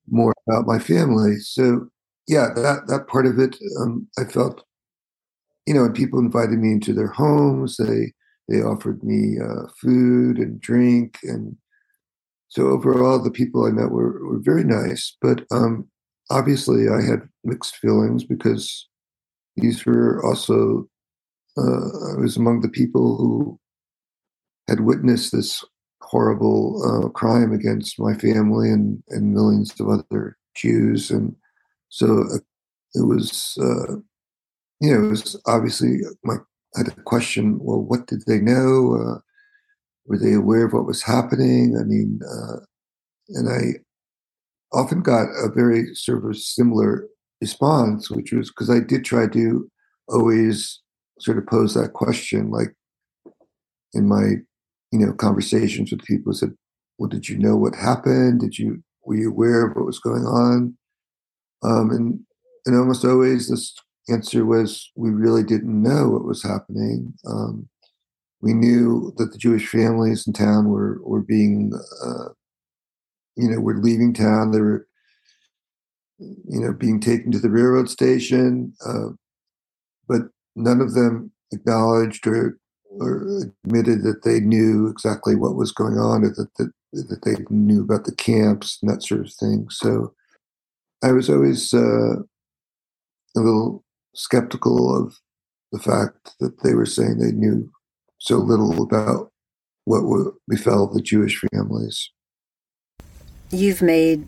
[0.10, 1.38] more about my family.
[1.40, 1.88] So,
[2.28, 4.64] yeah, that, that part of it, um, I felt,
[5.66, 7.78] you know, and people invited me into their homes.
[7.78, 8.14] They,
[8.48, 11.20] they offered me uh, food and drink.
[11.24, 11.58] And
[12.48, 15.16] so overall, the people I met were, were very nice.
[15.22, 15.88] But um,
[16.30, 18.88] obviously I had mixed feelings because
[19.56, 20.88] these were also
[21.58, 23.60] uh, I was among the people who
[24.68, 25.64] had witnessed this
[26.04, 31.36] horrible uh, crime against my family and, and millions of other Jews, and
[31.90, 32.38] so uh,
[32.94, 33.96] it was uh,
[34.82, 36.36] you know it was obviously my
[36.76, 37.60] I had a question.
[37.60, 38.96] Well, what did they know?
[38.96, 39.20] Uh,
[40.06, 41.78] were they aware of what was happening?
[41.80, 42.60] I mean, uh,
[43.30, 47.08] and I often got a very sort of similar
[47.42, 49.70] response, which was because I did try to
[50.08, 50.82] always
[51.20, 52.74] sort of pose that question, like
[53.94, 54.36] in my,
[54.94, 56.52] you know, conversations with people said,
[57.00, 58.42] well, did you know what happened?
[58.42, 60.78] Did you, were you aware of what was going on?
[61.64, 62.20] Um, and,
[62.68, 63.74] and almost always this
[64.08, 67.12] answer was, we really didn't know what was happening.
[67.28, 67.68] Um,
[68.40, 71.74] we knew that the Jewish families in town were, were being
[72.06, 72.30] uh,
[73.36, 74.52] you know, were leaving town.
[74.52, 74.88] They were,
[76.20, 79.10] you know, being taken to the railroad station, uh,
[80.08, 80.22] but
[80.56, 82.60] none of them acknowledged or
[83.02, 87.82] admitted that they knew exactly what was going on, or that, that that they knew
[87.82, 89.68] about the camps and that sort of thing.
[89.70, 90.14] So
[91.04, 92.18] I was always uh,
[93.36, 93.84] a little
[94.16, 95.16] skeptical of
[95.72, 97.70] the fact that they were saying they knew
[98.20, 99.32] so little about
[99.86, 102.12] what befell the Jewish families.
[103.50, 104.28] You've made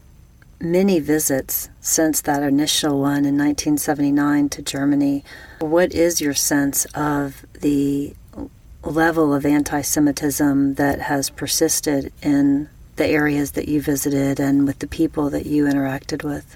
[0.59, 5.23] many visits since that initial one in 1979 to Germany.
[5.59, 8.15] What is your sense of the
[8.85, 14.79] level of anti Semitism that has persisted in the areas that you visited and with
[14.79, 16.55] the people that you interacted with?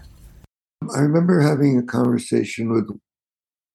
[0.96, 2.90] I remember having a conversation with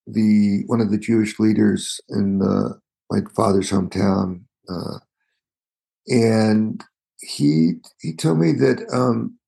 [0.07, 2.79] the one of the Jewish leaders in the,
[3.11, 4.99] my father's hometown, uh,
[6.09, 6.83] and
[7.21, 9.39] he he told me that um,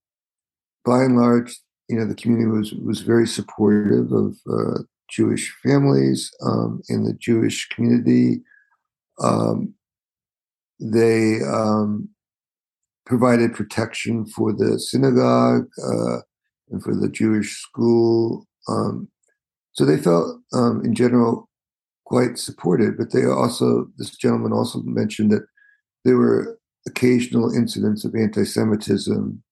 [0.84, 6.30] by and large, you know, the community was was very supportive of uh, Jewish families
[6.42, 8.42] um, in the Jewish community.
[9.18, 9.74] Um,
[10.80, 12.08] they um,
[13.06, 16.18] provided protection for the synagogue uh,
[16.70, 18.46] and for the Jewish school.
[18.68, 19.08] Um,
[19.72, 21.48] so they felt, um, in general,
[22.04, 22.96] quite supported.
[22.96, 25.46] But they also, this gentleman also mentioned that
[26.04, 29.42] there were occasional incidents of anti-Semitism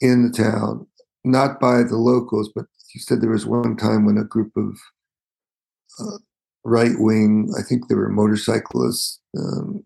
[0.00, 0.86] in the town,
[1.24, 4.78] not by the locals, but he said there was one time when a group of
[6.00, 6.18] uh,
[6.66, 7.48] right wing.
[7.58, 9.84] I think there were motorcyclists um,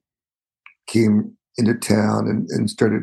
[0.86, 3.02] came into town and, and started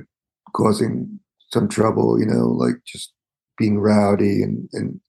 [0.54, 1.20] causing
[1.54, 2.20] some trouble.
[2.20, 3.14] You know, like just
[3.58, 5.00] being rowdy and, and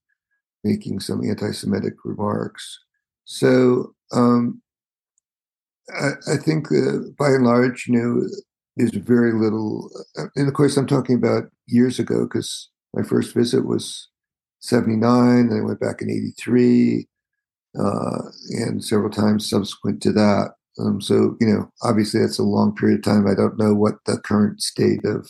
[0.64, 2.78] making some anti-Semitic remarks.
[3.24, 4.62] So um,
[5.94, 8.26] I, I, think uh, by and large, you know,
[8.76, 9.90] there's very little.
[10.18, 14.09] Uh, and of course, I'm talking about years ago because my first visit was
[14.61, 17.07] 79, then I went back in 83,
[17.78, 20.52] uh, and several times subsequent to that.
[20.78, 23.26] Um, so, you know, obviously that's a long period of time.
[23.26, 25.28] I don't know what the current state of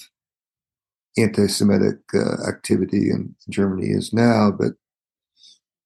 [1.16, 4.72] anti-Semitic uh, activity in Germany is now, but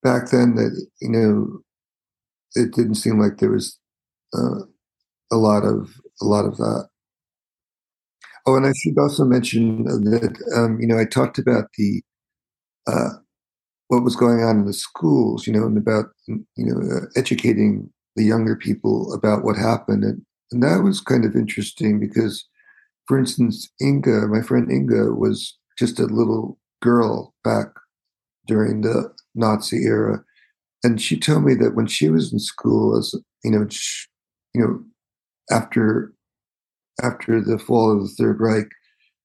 [0.03, 1.61] back then, that you know,
[2.55, 3.79] it didn't seem like there was
[4.37, 4.61] uh,
[5.31, 6.89] a lot of a lot of that.
[8.47, 12.03] Oh, and I should also mention that um, you know I talked about the
[12.87, 13.11] uh,
[13.93, 17.91] what was going on in the schools, you know, and about you know uh, educating
[18.17, 22.43] the younger people about what happened, and and that was kind of interesting because,
[23.07, 27.67] for instance, Inga, my friend Inga, was just a little girl back
[28.47, 30.25] during the Nazi era,
[30.83, 34.07] and she told me that when she was in school, as you know, she,
[34.55, 34.83] you know,
[35.55, 36.15] after
[37.03, 38.69] after the fall of the Third Reich,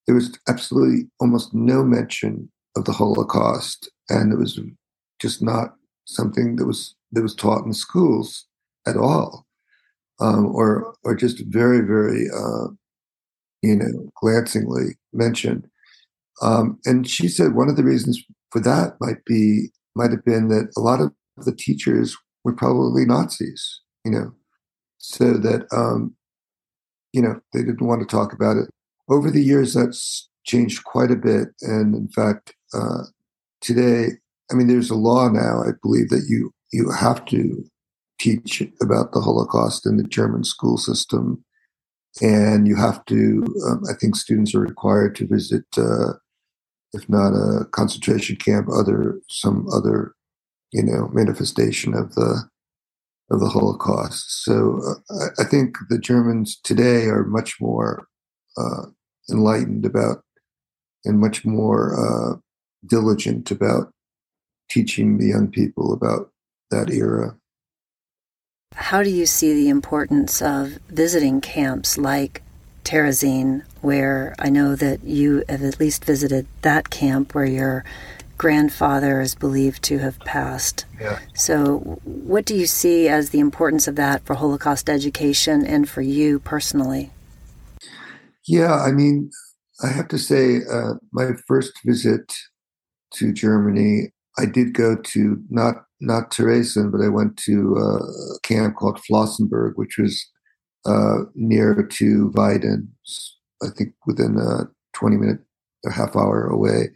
[0.07, 4.59] there was absolutely almost no mention of the Holocaust, and it was
[5.19, 8.45] just not something that was that was taught in schools
[8.85, 9.45] at all,
[10.19, 12.67] um, or or just very very uh,
[13.61, 15.67] you know glancingly mentioned.
[16.41, 20.47] Um, and she said one of the reasons for that might be might have been
[20.49, 24.31] that a lot of the teachers were probably Nazis, you know,
[24.97, 26.15] so that um,
[27.13, 28.69] you know they didn't want to talk about it.
[29.09, 33.03] Over the years, that's changed quite a bit, and in fact, uh,
[33.61, 34.09] today,
[34.51, 35.61] I mean, there's a law now.
[35.61, 37.63] I believe that you you have to
[38.19, 41.43] teach about the Holocaust in the German school system,
[42.21, 43.45] and you have to.
[43.67, 46.13] Um, I think students are required to visit, uh,
[46.93, 50.13] if not a concentration camp, other some other,
[50.71, 52.49] you know, manifestation of the
[53.29, 54.43] of the Holocaust.
[54.43, 58.07] So uh, I think the Germans today are much more
[58.57, 58.85] uh,
[59.29, 60.23] enlightened about
[61.05, 62.37] and much more uh,
[62.85, 63.91] diligent about
[64.69, 66.31] teaching the young people about
[66.71, 67.37] that era.
[68.75, 72.43] How do you see the importance of visiting camps like
[72.83, 77.83] Terezin, where I know that you have at least visited that camp where your
[78.37, 80.85] grandfather is believed to have passed?
[80.99, 81.19] Yeah.
[81.33, 86.01] So, what do you see as the importance of that for Holocaust education and for
[86.01, 87.11] you personally?
[88.45, 89.31] Yeah, I mean,
[89.83, 92.33] I have to say, uh, my first visit
[93.15, 98.75] to Germany, I did go to not not Terezin, but I went to a camp
[98.75, 100.23] called Flossenburg, which was
[100.85, 102.87] uh, near to Weiden,
[103.63, 105.39] I think within a 20 minute,
[105.85, 106.89] a half hour away.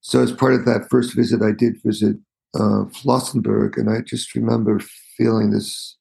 [0.00, 2.16] So, as part of that first visit, I did visit
[2.54, 4.80] uh, Flossenburg, and I just remember
[5.16, 5.96] feeling this.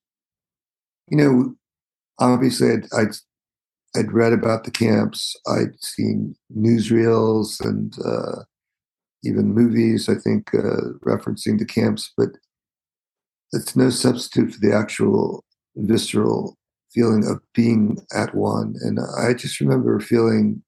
[1.09, 1.55] You know,
[2.19, 3.15] obviously, I'd, I'd
[3.95, 5.35] I'd read about the camps.
[5.47, 8.43] I'd seen newsreels and uh,
[9.23, 12.29] even movies, I think, uh, referencing the camps, but
[13.51, 15.43] it's no substitute for the actual
[15.75, 16.57] visceral
[16.93, 18.75] feeling of being at one.
[18.81, 20.63] And I just remember feeling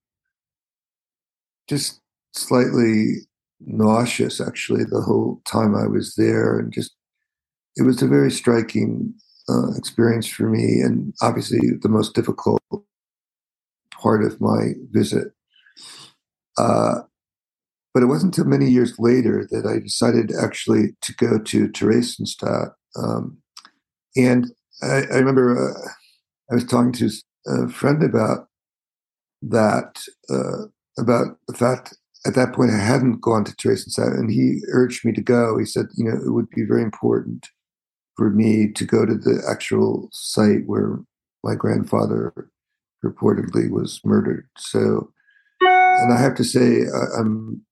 [1.68, 2.02] just
[2.34, 3.28] slightly
[3.60, 6.60] nauseous, actually, the whole time I was there.
[6.60, 6.94] And just,
[7.76, 9.14] it was a very striking
[9.50, 12.62] uh, experience for me, and obviously the most difficult
[13.92, 15.34] part of my visit.
[16.58, 17.02] Uh,
[17.94, 22.72] but it wasn't until many years later that I decided actually to go to Theresienstadt.
[22.96, 23.38] Um,
[24.16, 24.48] and
[24.82, 25.90] I, I remember uh,
[26.52, 27.10] I was talking to
[27.48, 28.48] a friend about
[29.44, 30.66] that, uh,
[30.98, 35.12] about the fact at that point I hadn't gone to Theresienstadt, and he urged me
[35.14, 35.58] to go.
[35.58, 37.50] He said, you know, it would be very important
[38.16, 41.00] for me to go to the actual site where
[41.44, 42.34] my grandfather
[43.04, 44.48] reportedly was murdered.
[44.58, 45.12] So,
[45.60, 46.84] and I have to say,
[47.18, 47.66] I'm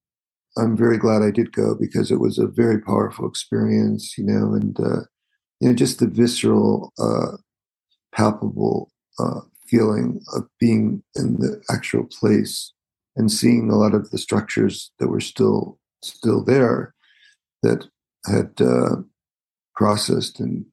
[0.58, 4.54] I'm very glad I did go because it was a very powerful experience, you know,
[4.54, 5.02] and uh,
[5.60, 7.38] you know just the visceral, uh,
[8.14, 12.74] palpable uh, feeling of being in the actual place
[13.16, 16.93] and seeing a lot of the structures that were still still there
[17.64, 17.86] that
[18.26, 18.97] had uh,
[19.76, 20.66] processed and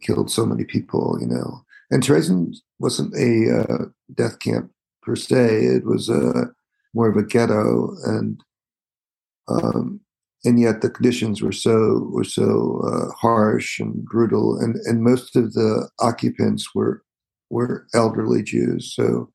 [0.00, 1.62] killed so many people, you know.
[1.90, 3.84] And Terezin wasn't a uh,
[4.14, 4.70] death camp
[5.02, 6.50] per se; it was a
[6.94, 8.42] more of a ghetto and
[9.48, 10.00] um,
[10.44, 15.36] and yet the conditions were so were so uh, harsh and brutal, and and most
[15.36, 17.02] of the occupants were
[17.50, 18.94] were elderly Jews.
[18.94, 19.30] So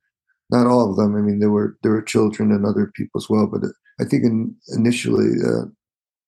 [0.51, 1.15] not all of them.
[1.15, 3.47] I mean, there were there were children and other people as well.
[3.47, 3.63] But
[3.99, 5.65] I think in, initially uh,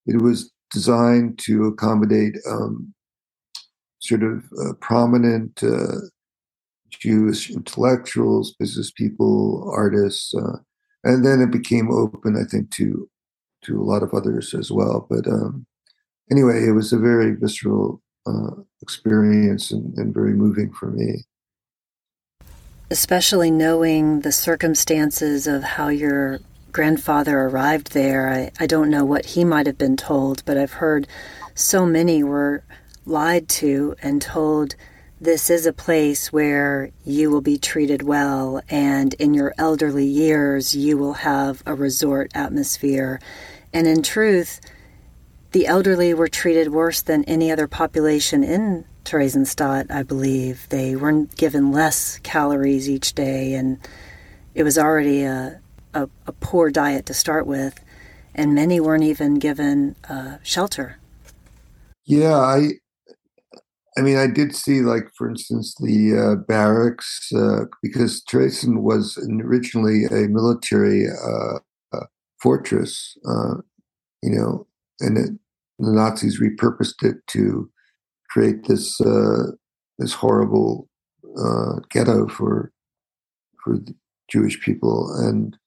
[0.05, 2.93] it was designed to accommodate um,
[3.99, 6.07] sort of uh, prominent uh,
[6.89, 10.57] Jewish intellectuals, business people, artists, uh,
[11.03, 13.09] and then it became open, I think, to
[13.63, 15.07] to a lot of others as well.
[15.09, 15.65] But um,
[16.31, 21.25] anyway, it was a very visceral uh, experience and, and very moving for me
[22.93, 26.39] especially knowing the circumstances of how your
[26.71, 28.29] grandfather arrived there.
[28.29, 31.07] I, I don't know what he might have been told, but I've heard
[31.55, 32.63] so many were
[33.05, 34.75] lied to and told
[35.19, 40.75] this is a place where you will be treated well, and in your elderly years,
[40.75, 43.19] you will have a resort atmosphere.
[43.73, 44.61] And in truth,
[45.51, 50.67] the elderly were treated worse than any other population in Theresienstadt, I believe.
[50.69, 53.79] They weren't given less calories each day, and
[54.55, 55.59] it was already a,
[55.93, 57.83] a, a poor diet to start with,
[58.35, 60.99] and many weren't even given uh, shelter.
[62.05, 62.69] Yeah, I,
[63.97, 69.17] I mean, I did see, like, for instance, the uh, barracks, uh, because Terezin was
[69.43, 71.59] originally a military uh,
[72.43, 73.55] fortress, uh,
[74.21, 74.67] you know,
[74.99, 75.31] and it,
[75.79, 77.69] the Nazis repurposed it to
[78.29, 79.51] create this uh,
[79.97, 80.89] this horrible
[81.39, 82.71] uh, ghetto for
[83.63, 83.77] for
[84.29, 85.57] Jewish people, and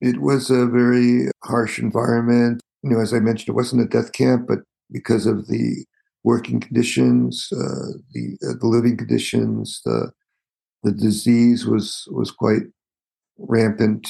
[0.00, 2.60] it was a very harsh environment.
[2.82, 4.60] You know, as I mentioned, it wasn't a death camp, but
[4.90, 5.84] because of the
[6.24, 10.10] working conditions, uh, the uh, the living conditions, the
[10.82, 12.62] the disease was was quite
[13.38, 14.08] rampant.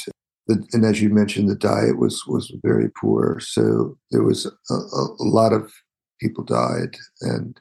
[0.48, 3.38] And as you mentioned, the diet was was very poor.
[3.40, 5.72] So there was a, a lot of
[6.20, 7.58] people died, and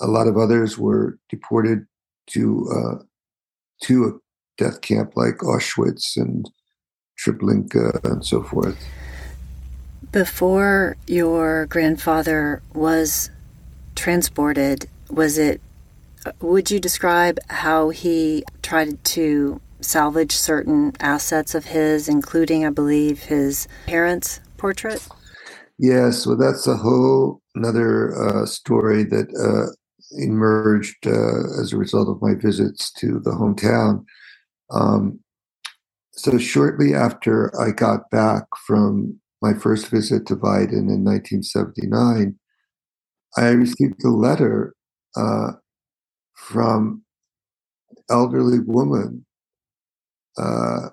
[0.00, 1.86] a lot of others were deported
[2.30, 3.02] to uh,
[3.84, 6.50] to a death camp like Auschwitz and
[7.24, 8.78] Treblinka and so forth.
[10.12, 13.30] Before your grandfather was
[13.94, 15.60] transported, was it?
[16.40, 23.24] Would you describe how he tried to salvage certain assets of his, including, I believe,
[23.24, 25.06] his parents' portrait?
[25.78, 29.72] Yes, well, that's a whole another uh, story that uh,
[30.18, 34.04] emerged uh, as a result of my visits to the hometown.
[34.70, 35.20] Um,
[36.12, 42.38] so shortly after I got back from my first visit to Weiden in 1979,
[43.36, 44.74] I received a letter
[45.14, 45.52] uh,
[46.34, 47.02] from
[48.10, 49.25] elderly woman
[50.38, 50.88] uh,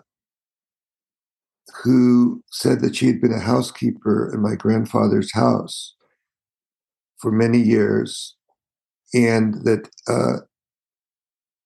[1.84, 5.96] who said that she had been a housekeeper in my grandfather's house
[7.18, 8.36] for many years
[9.14, 10.46] and that uh,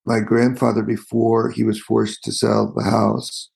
[0.06, 3.50] my grandfather, before he was forced to sell the house,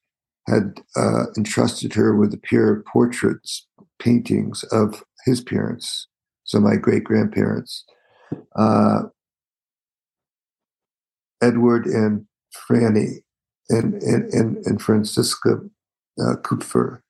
[0.48, 3.68] had uh, entrusted her with a pair of portraits,
[4.00, 6.08] paintings of his parents,
[6.44, 7.86] so my great grandparents,
[8.56, 9.04] uh,
[11.42, 13.22] Edward and Franny,
[13.72, 15.60] and and and, and Franziska
[16.20, 17.02] uh, Kupfer,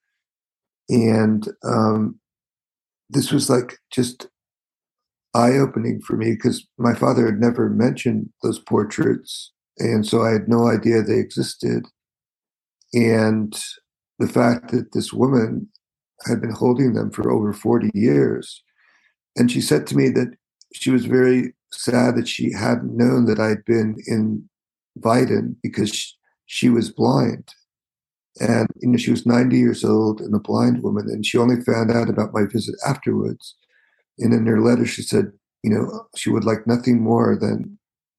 [0.88, 2.18] and um,
[3.10, 4.28] this was like just
[5.34, 9.52] eye opening for me because my father had never mentioned those portraits.
[9.78, 11.86] And so I had no idea they existed.
[12.92, 13.58] And
[14.18, 15.68] the fact that this woman
[16.26, 18.62] had been holding them for over 40 years.
[19.36, 20.36] And she said to me that
[20.74, 24.48] she was very sad that she hadn't known that I'd been in
[24.98, 26.14] Weiden because she,
[26.52, 27.48] she was blind.
[28.38, 31.62] And you know, she was 90 years old and a blind woman, and she only
[31.62, 33.56] found out about my visit afterwards.
[34.18, 35.32] And in her letter, she said,
[35.62, 37.78] you know, she would like nothing more than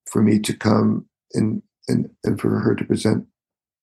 [0.09, 3.27] for me to come and and and for her to present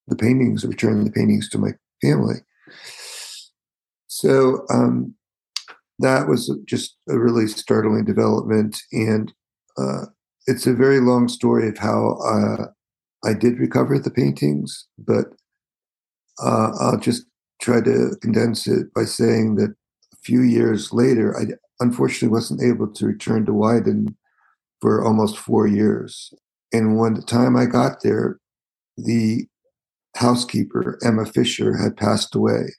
[0.08, 1.70] the paintings, return the paintings to my
[2.02, 2.40] family.
[4.08, 5.14] So um,
[6.00, 9.32] that was just a really startling development, and
[9.78, 10.06] uh,
[10.48, 12.66] it's a very long story of how uh,
[13.24, 15.26] I did recover the paintings, but
[16.42, 17.24] uh, I'll just
[17.60, 21.44] try to condense it by saying that a few years later, I,
[21.80, 24.14] unfortunately wasn't able to return to Weiden
[24.80, 26.32] for almost four years.
[26.72, 28.38] And when the time I got there,
[28.96, 29.46] the
[30.16, 32.74] housekeeper, Emma Fisher, had passed away.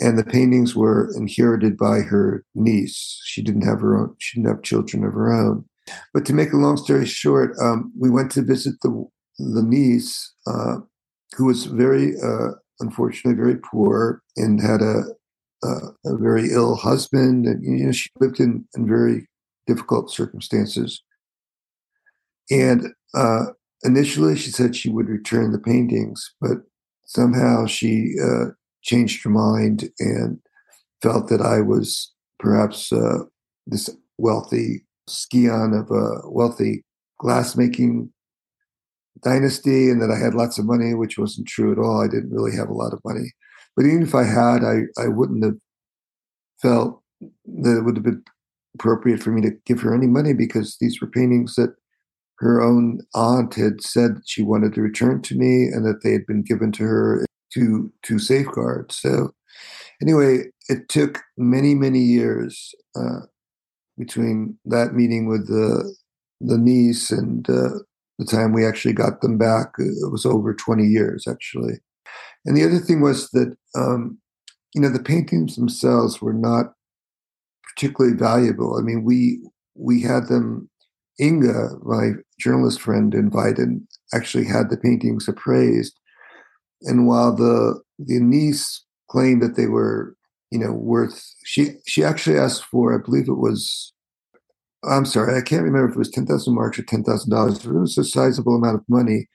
[0.00, 3.20] And the paintings were inherited by her niece.
[3.24, 5.64] She didn't have her own, she didn't have children of her own.
[6.14, 9.06] But to make a long story short, um, we went to visit the,
[9.54, 10.78] the niece, uh,
[11.36, 15.02] who was very, uh, unfortunately, very poor and had a
[15.62, 19.28] uh, a very ill husband, and you know she lived in, in very
[19.66, 21.02] difficult circumstances.
[22.50, 23.46] And uh,
[23.84, 26.58] initially, she said she would return the paintings, but
[27.06, 28.46] somehow she uh,
[28.82, 30.40] changed her mind and
[31.02, 33.24] felt that I was perhaps uh,
[33.66, 36.84] this wealthy scion of a wealthy
[37.22, 38.08] glassmaking
[39.22, 42.02] dynasty and that I had lots of money, which wasn't true at all.
[42.02, 43.32] I didn't really have a lot of money.
[43.76, 45.56] But even if I had, I, I wouldn't have
[46.60, 48.24] felt that it would have been
[48.74, 51.74] appropriate for me to give her any money because these were paintings that
[52.38, 56.26] her own aunt had said she wanted to return to me and that they had
[56.26, 58.92] been given to her to to safeguard.
[58.92, 59.34] So
[60.00, 63.20] anyway, it took many many years uh,
[63.98, 65.94] between that meeting with the
[66.40, 67.80] the niece and uh,
[68.20, 69.72] the time we actually got them back.
[69.78, 71.74] It was over twenty years actually.
[72.44, 74.18] And the other thing was that um,
[74.74, 76.74] you know the paintings themselves were not
[77.68, 78.78] particularly valuable.
[78.78, 79.40] I mean, we
[79.74, 80.68] we had them.
[81.22, 83.82] Inga, my journalist friend in Weiden,
[84.14, 85.94] actually had the paintings appraised,
[86.82, 90.16] and while the the niece claimed that they were,
[90.50, 93.92] you know, worth, she she actually asked for, I believe it was,
[94.84, 97.64] I'm sorry, I can't remember if it was ten thousand marks or ten thousand dollars.
[97.64, 99.28] It was a sizable amount of money,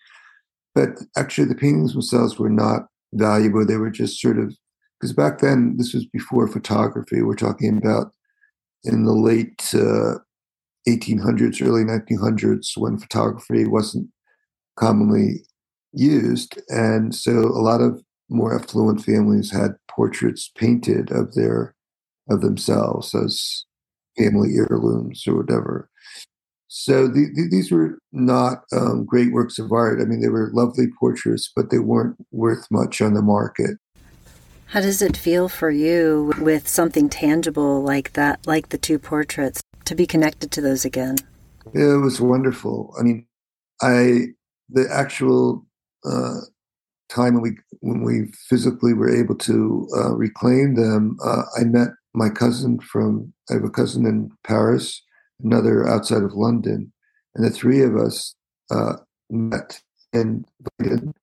[0.73, 3.65] but actually the paintings themselves were not valuable.
[3.65, 4.55] They were just sort of
[4.99, 7.21] because back then this was before photography.
[7.21, 8.11] We're talking about
[8.83, 10.19] in the late uh,
[10.87, 14.09] 1800s, early 1900s, when photography wasn't
[14.77, 15.43] commonly
[15.93, 16.61] used.
[16.69, 21.75] And so a lot of more affluent families had portraits painted of their
[22.29, 23.65] of themselves as
[24.17, 25.89] family heirlooms or whatever.
[26.67, 30.01] So the, the, these were not um, great works of art.
[30.01, 33.77] I mean, they were lovely portraits, but they weren't worth much on the market.
[34.67, 39.61] How does it feel for you with something tangible like that, like the two portraits,
[39.85, 41.17] to be connected to those again?
[41.73, 42.93] It was wonderful.
[42.99, 43.27] I mean,
[43.81, 44.33] I
[44.69, 45.65] the actual
[46.03, 46.41] uh,
[47.09, 51.89] time when we when we physically were able to uh, reclaim them, uh, I met
[52.15, 55.03] my cousin from I have a cousin in Paris,
[55.43, 56.91] another outside of London,
[57.35, 58.35] and the three of us
[58.71, 58.93] uh,
[59.29, 59.81] met
[60.13, 60.45] in
[60.81, 61.13] Weiden,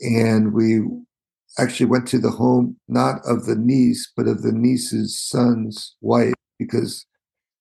[0.00, 0.82] and we
[1.58, 6.34] actually went to the home not of the niece but of the niece's son's wife
[6.58, 7.06] because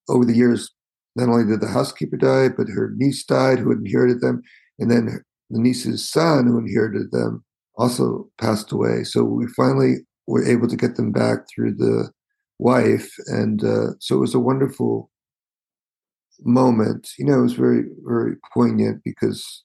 [0.10, 0.70] over the years
[1.16, 4.42] not only did the housekeeper die but her niece died who inherited them
[4.80, 7.44] and then the niece's son who inherited them
[7.78, 9.04] also passed away.
[9.04, 9.98] So we finally
[10.28, 12.10] were able to get them back through the
[12.60, 15.10] wife and uh, so it was a wonderful
[16.44, 17.10] moment.
[17.18, 19.64] You know it was very very poignant because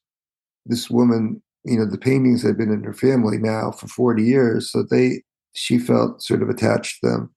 [0.66, 4.70] this woman you know the paintings had been in her family now for 40 years
[4.70, 5.22] so they
[5.52, 7.34] she felt sort of attached to them.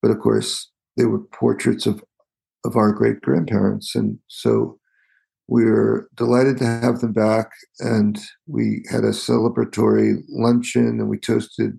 [0.00, 2.02] But of course they were portraits of
[2.64, 4.78] of our great grandparents and so
[5.48, 7.50] we were delighted to have them back
[7.80, 11.78] and we had a celebratory luncheon and we toasted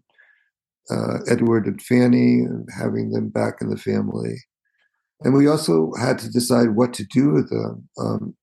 [0.90, 4.36] uh, edward and fanny and having them back in the family.
[5.22, 7.88] And we also had to decide what to do with them.
[7.98, 8.36] Um,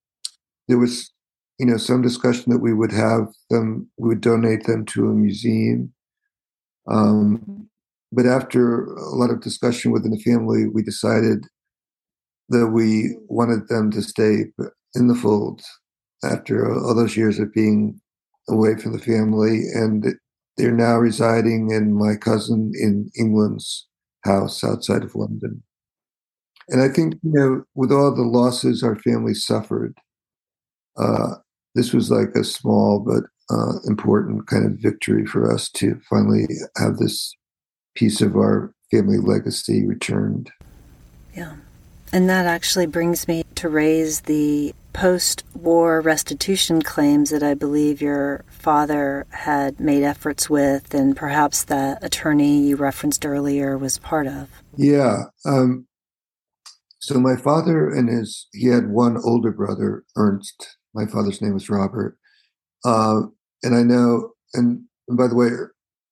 [0.68, 1.12] there was
[1.58, 5.14] you know some discussion that we would have them we would donate them to a
[5.14, 5.92] museum.
[6.90, 7.68] Um,
[8.12, 11.44] but after a lot of discussion within the family we decided
[12.48, 14.46] that we wanted them to stay
[14.94, 15.62] in the fold
[16.24, 18.00] after all those years of being
[18.48, 19.62] away from the family.
[19.74, 20.14] And
[20.60, 23.86] they're now residing in my cousin in england's
[24.24, 25.62] house outside of london
[26.68, 29.96] and i think you know with all the losses our family suffered
[30.98, 31.36] uh,
[31.74, 36.46] this was like a small but uh, important kind of victory for us to finally
[36.76, 37.34] have this
[37.94, 40.50] piece of our family legacy returned.
[41.34, 41.56] Yeah.
[42.12, 48.00] And that actually brings me to raise the post war restitution claims that I believe
[48.00, 54.26] your father had made efforts with, and perhaps the attorney you referenced earlier was part
[54.26, 54.48] of.
[54.76, 55.24] Yeah.
[55.44, 55.86] Um,
[56.98, 61.70] so my father and his, he had one older brother, Ernst, my father's name was
[61.70, 62.18] Robert.
[62.84, 63.22] Uh,
[63.62, 65.50] and I know, and, and, by the way,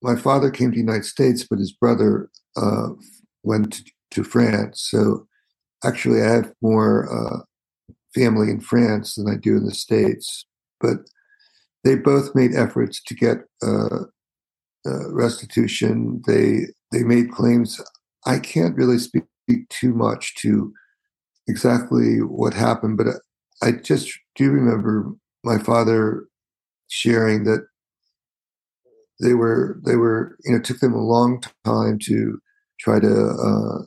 [0.03, 2.89] my father came to the United States, but his brother uh,
[3.43, 4.87] went to, to, France.
[4.91, 5.27] So
[5.85, 7.43] actually, I have more uh,
[8.19, 10.47] family in France than I do in the States.
[10.81, 10.99] But
[11.85, 14.05] they both made efforts to get uh,
[14.87, 16.23] uh, restitution.
[16.27, 17.81] They they made claims.
[18.27, 19.25] I can't really speak
[19.71, 20.73] too much to
[21.47, 23.07] exactly what happened, but
[23.63, 25.13] I just do remember
[25.45, 26.27] my father
[26.89, 27.67] sharing that
[29.21, 32.39] they were they were you know took them a long time to
[32.81, 33.79] try to uh,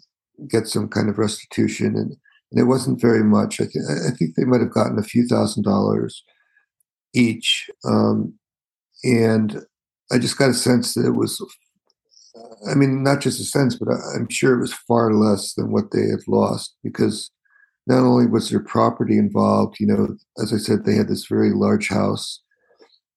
[0.50, 2.16] get some kind of restitution, and,
[2.52, 3.62] and it wasn't very much.
[3.62, 6.24] I, th- I think they might have gotten a few thousand dollars
[7.14, 8.34] each, um,
[9.04, 9.62] and
[10.12, 11.44] I just got a sense that it was.
[12.70, 15.72] I mean, not just a sense, but I, I'm sure it was far less than
[15.72, 17.32] what they had lost because
[17.88, 21.52] not only was there property involved, you know, as I said, they had this very
[21.52, 22.42] large house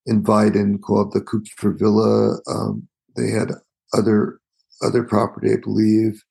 [0.06, 2.38] in Weiden called the Kupfer Villa.
[2.48, 3.52] Um, they had
[3.92, 4.40] other
[4.82, 6.22] other property, I believe.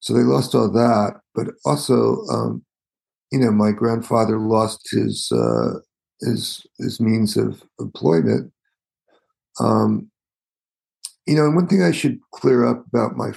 [0.00, 2.64] So they lost all that, but also, um,
[3.32, 5.80] you know, my grandfather lost his uh,
[6.20, 8.52] his his means of employment.
[9.60, 10.10] Um,
[11.26, 13.32] you know, and one thing I should clear up about my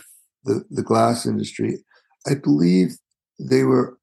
[0.45, 1.84] the the glass industry,
[2.28, 2.97] I believe
[3.39, 3.97] they were,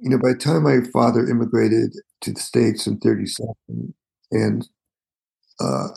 [0.00, 1.92] you know, by the time my father immigrated
[2.22, 3.94] to the states in '37,
[4.32, 4.68] and
[5.60, 5.88] uh,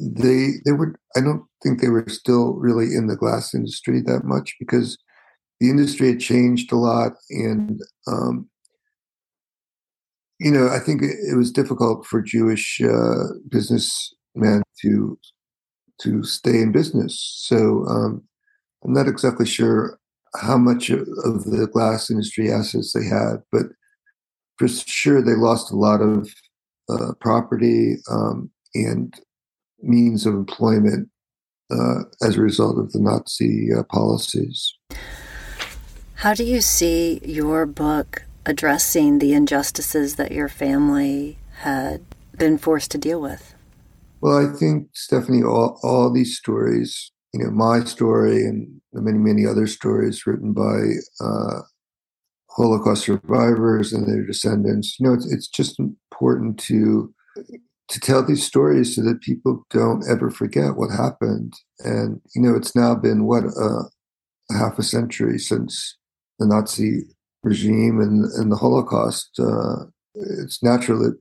[0.00, 4.24] they they were I don't think they were still really in the glass industry that
[4.24, 4.98] much because
[5.64, 8.46] the industry had changed a lot and um,
[10.38, 15.18] you know I think it, was difficult for Jewish uh, businessmen to
[16.02, 17.14] to stay in business.
[17.46, 18.22] So um,
[18.84, 19.98] I'm not exactly sure
[20.36, 23.66] how much of the glass industry assets they had, but
[24.58, 26.28] for sure they lost a lot of
[26.90, 29.14] uh, property um, and
[29.80, 31.08] means of employment
[31.70, 34.76] uh, as a result of the Nazi uh, policies.
[36.24, 42.00] How do you see your book addressing the injustices that your family had
[42.34, 43.54] been forced to deal with?
[44.22, 49.18] Well, I think, Stephanie, all, all these stories, you know, my story and the many,
[49.18, 51.60] many other stories written by uh,
[52.52, 57.12] Holocaust survivors and their descendants, you know, it's, it's just important to
[57.88, 61.52] to tell these stories so that people don't ever forget what happened.
[61.80, 63.82] And you know, it's now been what uh,
[64.50, 65.98] half a century since
[66.38, 67.02] the Nazi
[67.42, 69.38] regime and, and the Holocaust.
[69.38, 71.18] Uh, it's natural that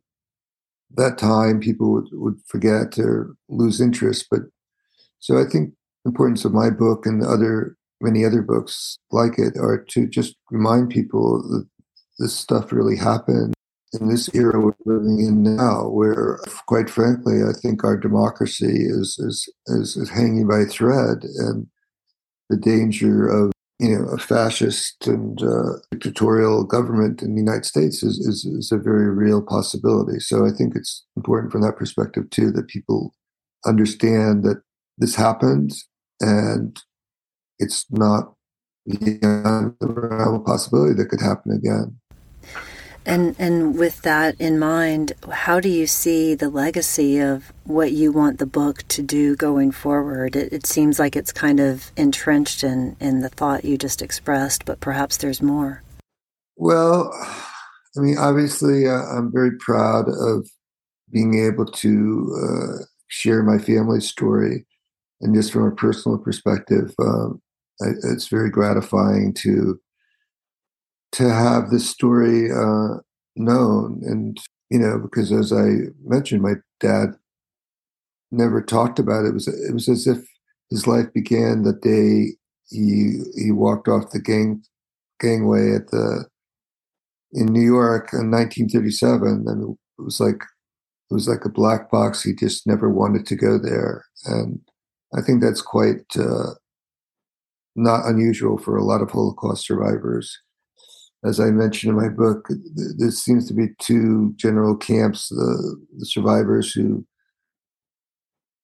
[0.96, 4.28] that time people would, would forget or lose interest.
[4.30, 4.42] But
[5.20, 9.56] so I think the importance of my book and other many other books like it
[9.58, 11.66] are to just remind people that
[12.20, 13.54] this stuff really happened
[13.94, 19.18] in this era we're living in now, where, quite frankly, I think our democracy is
[19.20, 21.68] is is, is hanging by thread, and
[22.50, 23.53] the danger of
[23.84, 28.72] you know a fascist and uh, dictatorial government in the United States is, is is
[28.72, 30.20] a very real possibility.
[30.20, 33.14] So I think it's important from that perspective too that people
[33.66, 34.62] understand that
[34.98, 35.74] this happened
[36.22, 36.82] and
[37.60, 38.34] it's not
[38.88, 42.00] beyond the realm of possibility that could happen again.
[43.06, 48.12] And and with that in mind, how do you see the legacy of what you
[48.12, 50.36] want the book to do going forward?
[50.36, 54.66] It, it seems like it's kind of entrenched in in the thought you just expressed,
[54.66, 55.84] but perhaps there's more.
[56.56, 57.12] Well,
[57.98, 60.50] I mean, obviously, uh, I'm very proud of
[61.12, 64.66] being able to uh, share my family's story,
[65.20, 67.42] and just from a personal perspective, um,
[67.82, 69.80] I, it's very gratifying to
[71.14, 72.98] to have this story uh,
[73.36, 74.02] known.
[74.04, 74.38] And,
[74.70, 77.10] you know, because as I mentioned, my dad
[78.32, 79.30] never talked about it.
[79.30, 80.18] It was, it was as if
[80.70, 82.36] his life began the day
[82.70, 84.64] he, he walked off the gang,
[85.20, 86.26] gangway at the,
[87.34, 89.46] in New York in 1937.
[89.48, 90.42] And it was like,
[91.12, 92.24] it was like a black box.
[92.24, 94.04] He just never wanted to go there.
[94.26, 94.62] And
[95.16, 96.54] I think that's quite uh,
[97.76, 100.40] not unusual for a lot of Holocaust survivors
[101.26, 102.48] as I mentioned in my book,
[102.98, 107.06] there seems to be two general camps: the, the survivors who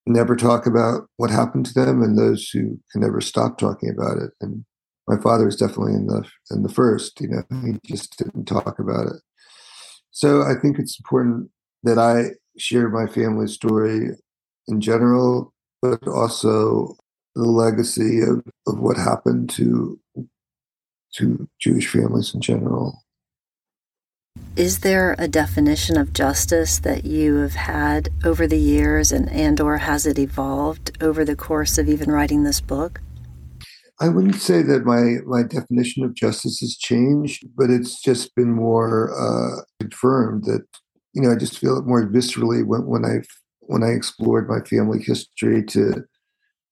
[0.06, 4.18] never talk about what happened to them, and those who can never stop talking about
[4.18, 4.32] it.
[4.42, 4.66] And
[5.08, 7.20] my father is definitely in the in the first.
[7.22, 9.22] You know, he just didn't talk about it.
[10.12, 11.50] So I think it's important
[11.84, 14.10] that I share my family story
[14.68, 16.96] in general, but also
[17.36, 20.00] the legacy of, of what happened to
[21.16, 23.04] to Jewish families in general.
[24.56, 29.60] Is there a definition of justice that you have had over the years and, and
[29.60, 33.02] or has it evolved over the course of even writing this book?
[34.02, 38.52] I wouldn't say that my, my definition of justice has changed, but it's just been
[38.52, 40.66] more uh, confirmed that,
[41.14, 43.22] you know, I just feel it more viscerally when, when I
[43.70, 46.04] when I explored my family history to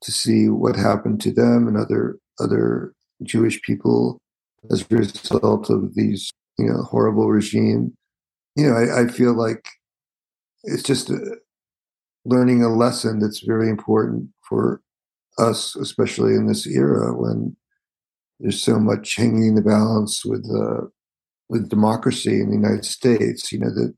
[0.02, 4.20] to see what happened to them and other other Jewish people
[4.72, 7.94] as a result of these, you know, horrible regime.
[8.56, 9.68] You know, I, I feel like
[10.64, 11.36] it's just a, uh,
[12.26, 14.82] learning a lesson that's very important for
[15.38, 17.56] us, especially in this era when
[18.40, 20.88] there's so much hanging in the balance with uh,
[21.50, 23.52] with democracy in the United States.
[23.52, 23.94] You know that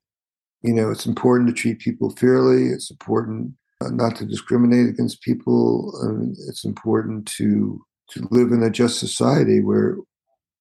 [0.61, 2.67] you know it's important to treat people fairly.
[2.67, 5.93] It's important uh, not to discriminate against people.
[6.47, 9.97] It's important to to live in a just society where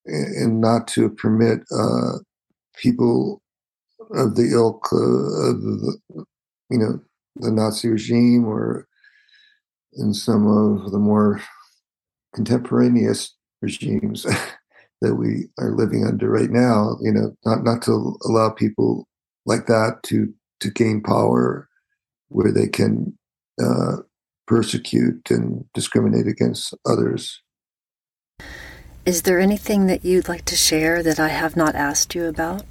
[0.08, 2.18] and not to permit uh,
[2.76, 3.42] people
[4.14, 5.98] of the ilk uh, of the
[6.70, 7.00] you know
[7.36, 8.86] the Nazi regime or
[9.94, 11.40] in some of the more
[12.34, 14.22] contemporaneous regimes
[15.00, 16.96] that we are living under right now.
[17.00, 19.06] You know, not not to allow people
[19.46, 21.68] like that to to gain power
[22.28, 23.16] where they can
[23.62, 23.96] uh,
[24.46, 27.40] persecute and discriminate against others.
[29.08, 32.62] Is there anything that you'd like to share that I have not asked you about?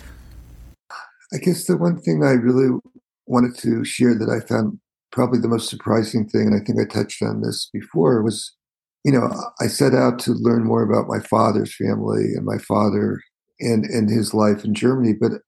[1.33, 2.79] I guess the one thing I really
[3.25, 4.77] wanted to share that I found
[5.11, 8.55] probably the most surprising thing, and I think I touched on this before, was
[9.03, 13.19] you know, I set out to learn more about my father's family and my father
[13.59, 15.13] and, and his life in Germany.
[15.19, 15.41] But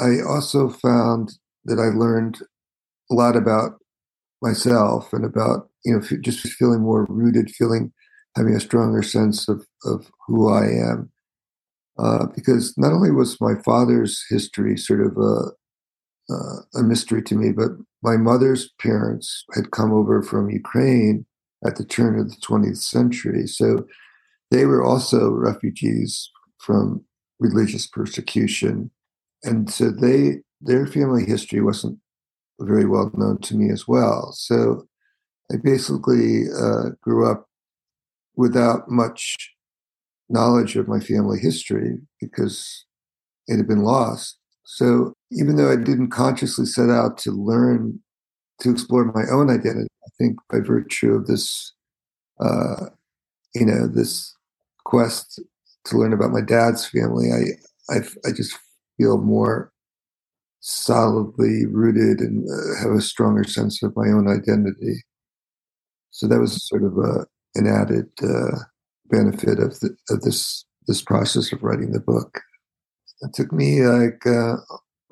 [0.00, 1.34] I also found
[1.66, 2.38] that I learned
[3.10, 3.72] a lot about
[4.40, 7.92] myself and about, you know, just feeling more rooted, feeling,
[8.36, 11.10] having a stronger sense of, of who I am.
[11.96, 15.52] Uh, because not only was my father's history sort of a,
[16.32, 17.70] uh, a mystery to me, but
[18.02, 21.24] my mother's parents had come over from Ukraine
[21.64, 23.46] at the turn of the 20th century.
[23.46, 23.86] So
[24.50, 27.04] they were also refugees from
[27.38, 28.90] religious persecution.
[29.42, 31.98] And so they their family history wasn't
[32.60, 34.32] very well known to me as well.
[34.32, 34.86] So
[35.52, 37.48] I basically uh, grew up
[38.36, 39.36] without much
[40.28, 42.84] knowledge of my family history because
[43.46, 44.38] it had been lost.
[44.64, 48.00] So even though I didn't consciously set out to learn
[48.60, 51.72] to explore my own identity, I think by virtue of this,
[52.40, 52.86] uh,
[53.54, 54.34] you know, this
[54.84, 55.40] quest
[55.86, 58.58] to learn about my dad's family, I, I, I just
[58.96, 59.70] feel more
[60.60, 65.04] solidly rooted and uh, have a stronger sense of my own identity.
[66.10, 68.58] So that was sort of a, an added uh,
[69.06, 72.40] benefit of, the, of this this process of writing the book.
[73.22, 74.56] It took me like uh,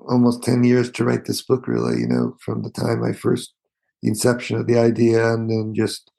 [0.09, 3.55] almost 10 years to write this book really you know from the time i first
[4.03, 6.11] the inception of the idea and then just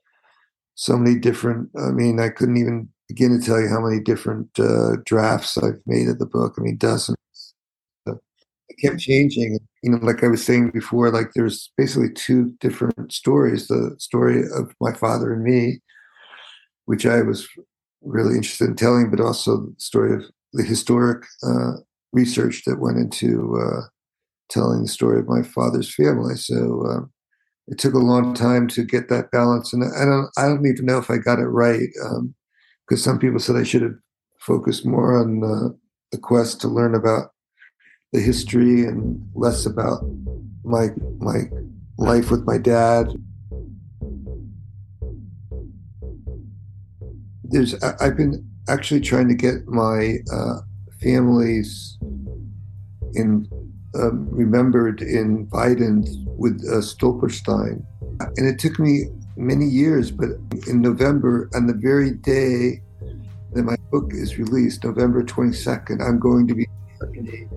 [0.75, 4.47] so many different i mean i couldn't even begin to tell you how many different
[4.59, 6.55] uh, drafts i've made of the book.
[6.57, 7.17] I mean dozens.
[8.05, 9.59] It kept changing.
[9.81, 14.43] You know like i was saying before like there's basically two different stories the story
[14.55, 15.81] of my father and me
[16.85, 17.47] which i was
[18.01, 20.23] really interested in telling but also the story of
[20.53, 21.73] the historic uh,
[22.11, 23.81] research that went into uh,
[24.49, 26.35] telling the story of my father's family.
[26.35, 27.05] So uh,
[27.67, 30.85] it took a long time to get that balance, and I don't I don't even
[30.85, 31.89] know if I got it right
[32.87, 33.95] because um, some people said I should have
[34.39, 35.69] focused more on uh,
[36.11, 37.31] the quest to learn about
[38.11, 40.03] the history and less about
[40.63, 41.49] my my
[41.97, 43.07] life with my dad.
[47.53, 50.61] There's I, have been actually trying to get my uh,
[50.99, 51.99] families
[53.13, 53.47] in
[53.95, 56.03] um, remembered in Weiden
[56.35, 57.85] with uh, Stolperstein.
[58.37, 59.05] And it took me
[59.37, 60.29] many years, but
[60.67, 62.81] in November, on the very day
[63.53, 66.67] that my book is released, November 22nd, I'm going to be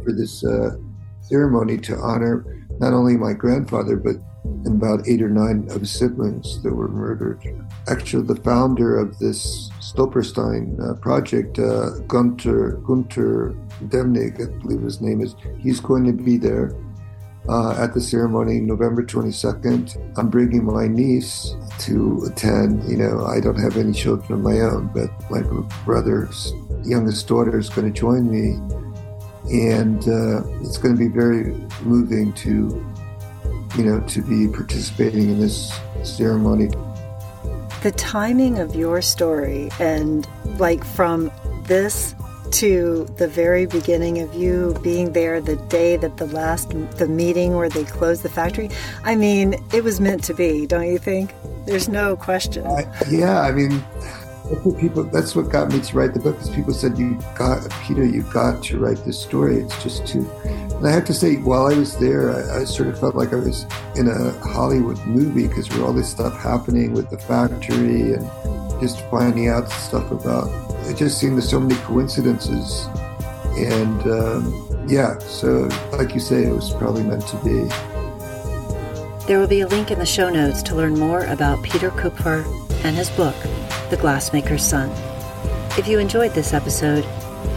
[0.05, 0.77] for this uh,
[1.23, 2.45] ceremony to honor
[2.81, 4.17] not only my grandfather, but
[4.67, 7.43] about eight or nine of his siblings that were murdered.
[7.89, 15.01] Actually, the founder of this Stolperstein uh, project, uh, Gunter, Gunter Demnig, I believe his
[15.01, 16.75] name is, he's going to be there
[17.49, 20.19] uh, at the ceremony November 22nd.
[20.19, 22.83] I'm bringing my niece to attend.
[22.91, 25.43] You know, I don't have any children of my own, but my
[25.85, 26.53] brother's
[26.85, 28.59] youngest daughter is going to join me.
[29.49, 32.85] And uh, it's going to be very moving to
[33.77, 36.71] you know, to be participating in this ceremony.
[37.87, 40.27] The timing of your story and
[40.59, 41.31] like from
[41.67, 42.17] this
[42.51, 47.55] to the very beginning of you being there the day that the last the meeting
[47.55, 48.71] where they closed the factory
[49.05, 51.33] i mean it was meant to be don't you think?
[51.67, 52.67] There's no question.
[52.67, 53.85] I, yeah i mean
[54.49, 57.19] that's what people that's what got me to write the book is people said you
[57.37, 59.57] got peter you got to write this story.
[59.57, 62.89] It's just too and i have to say while i was there I, I sort
[62.89, 63.65] of felt like i was
[63.97, 68.31] in a hollywood movie because was all this stuff happening with the factory and
[68.81, 70.49] just finding out stuff about
[70.89, 72.87] it just seemed there's so many coincidences.
[73.57, 77.69] And um, yeah so like you say it was probably meant to be.
[79.27, 82.45] There will be a link in the show notes to learn more about peter kupfer
[82.85, 83.35] and his book
[83.91, 84.91] the Glassmaker's Son.
[85.79, 87.07] If you enjoyed this episode,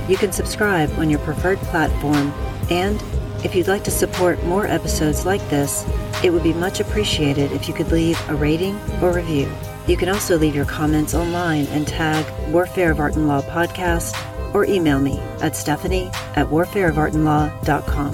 [0.07, 2.33] you can subscribe on your preferred platform,
[2.69, 3.01] and
[3.43, 5.85] if you'd like to support more episodes like this,
[6.23, 9.49] it would be much appreciated if you could leave a rating or review.
[9.87, 14.15] You can also leave your comments online and tag Warfare of Art and Law podcast
[14.53, 18.13] or email me at stephanie at warfareofartandlaw.com.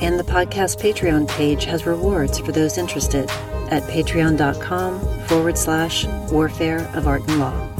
[0.00, 3.30] And the podcast Patreon page has rewards for those interested
[3.70, 7.70] at patreon.com forward slash warfare of art and law.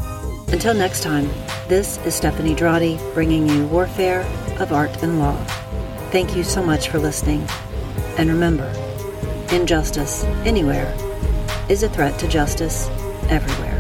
[0.49, 1.29] Until next time,
[1.69, 4.21] this is Stephanie Drawdy bringing you Warfare
[4.61, 5.37] of Art and Law.
[6.11, 7.47] Thank you so much for listening.
[8.19, 8.69] And remember,
[9.51, 10.95] injustice anywhere
[11.69, 12.89] is a threat to justice
[13.29, 13.74] everywhere.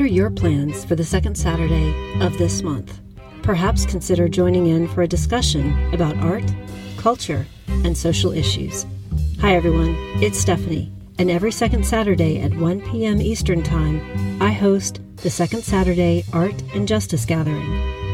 [0.00, 1.92] What are your plans for the second Saturday
[2.22, 2.98] of this month?
[3.42, 6.54] Perhaps consider joining in for a discussion about art,
[6.96, 8.86] culture, and social issues.
[9.42, 9.94] Hi, everyone.
[10.22, 13.20] It's Stephanie, and every second Saturday at 1 p.m.
[13.20, 14.00] Eastern Time,
[14.40, 17.70] I host the Second Saturday Art and Justice Gathering,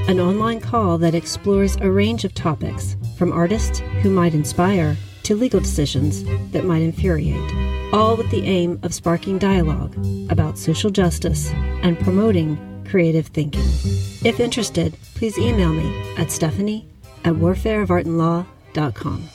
[0.09, 4.97] an online call that explores a range of topics from artists who might inspire
[5.27, 6.23] to legal decisions
[6.53, 7.53] that might infuriate,
[7.93, 9.93] all with the aim of sparking dialogue
[10.31, 11.51] about social justice
[11.83, 12.57] and promoting
[12.89, 13.65] creative thinking.
[14.25, 16.89] If interested, please email me at stephanie
[17.25, 19.29] at warfareofartandlaw.com.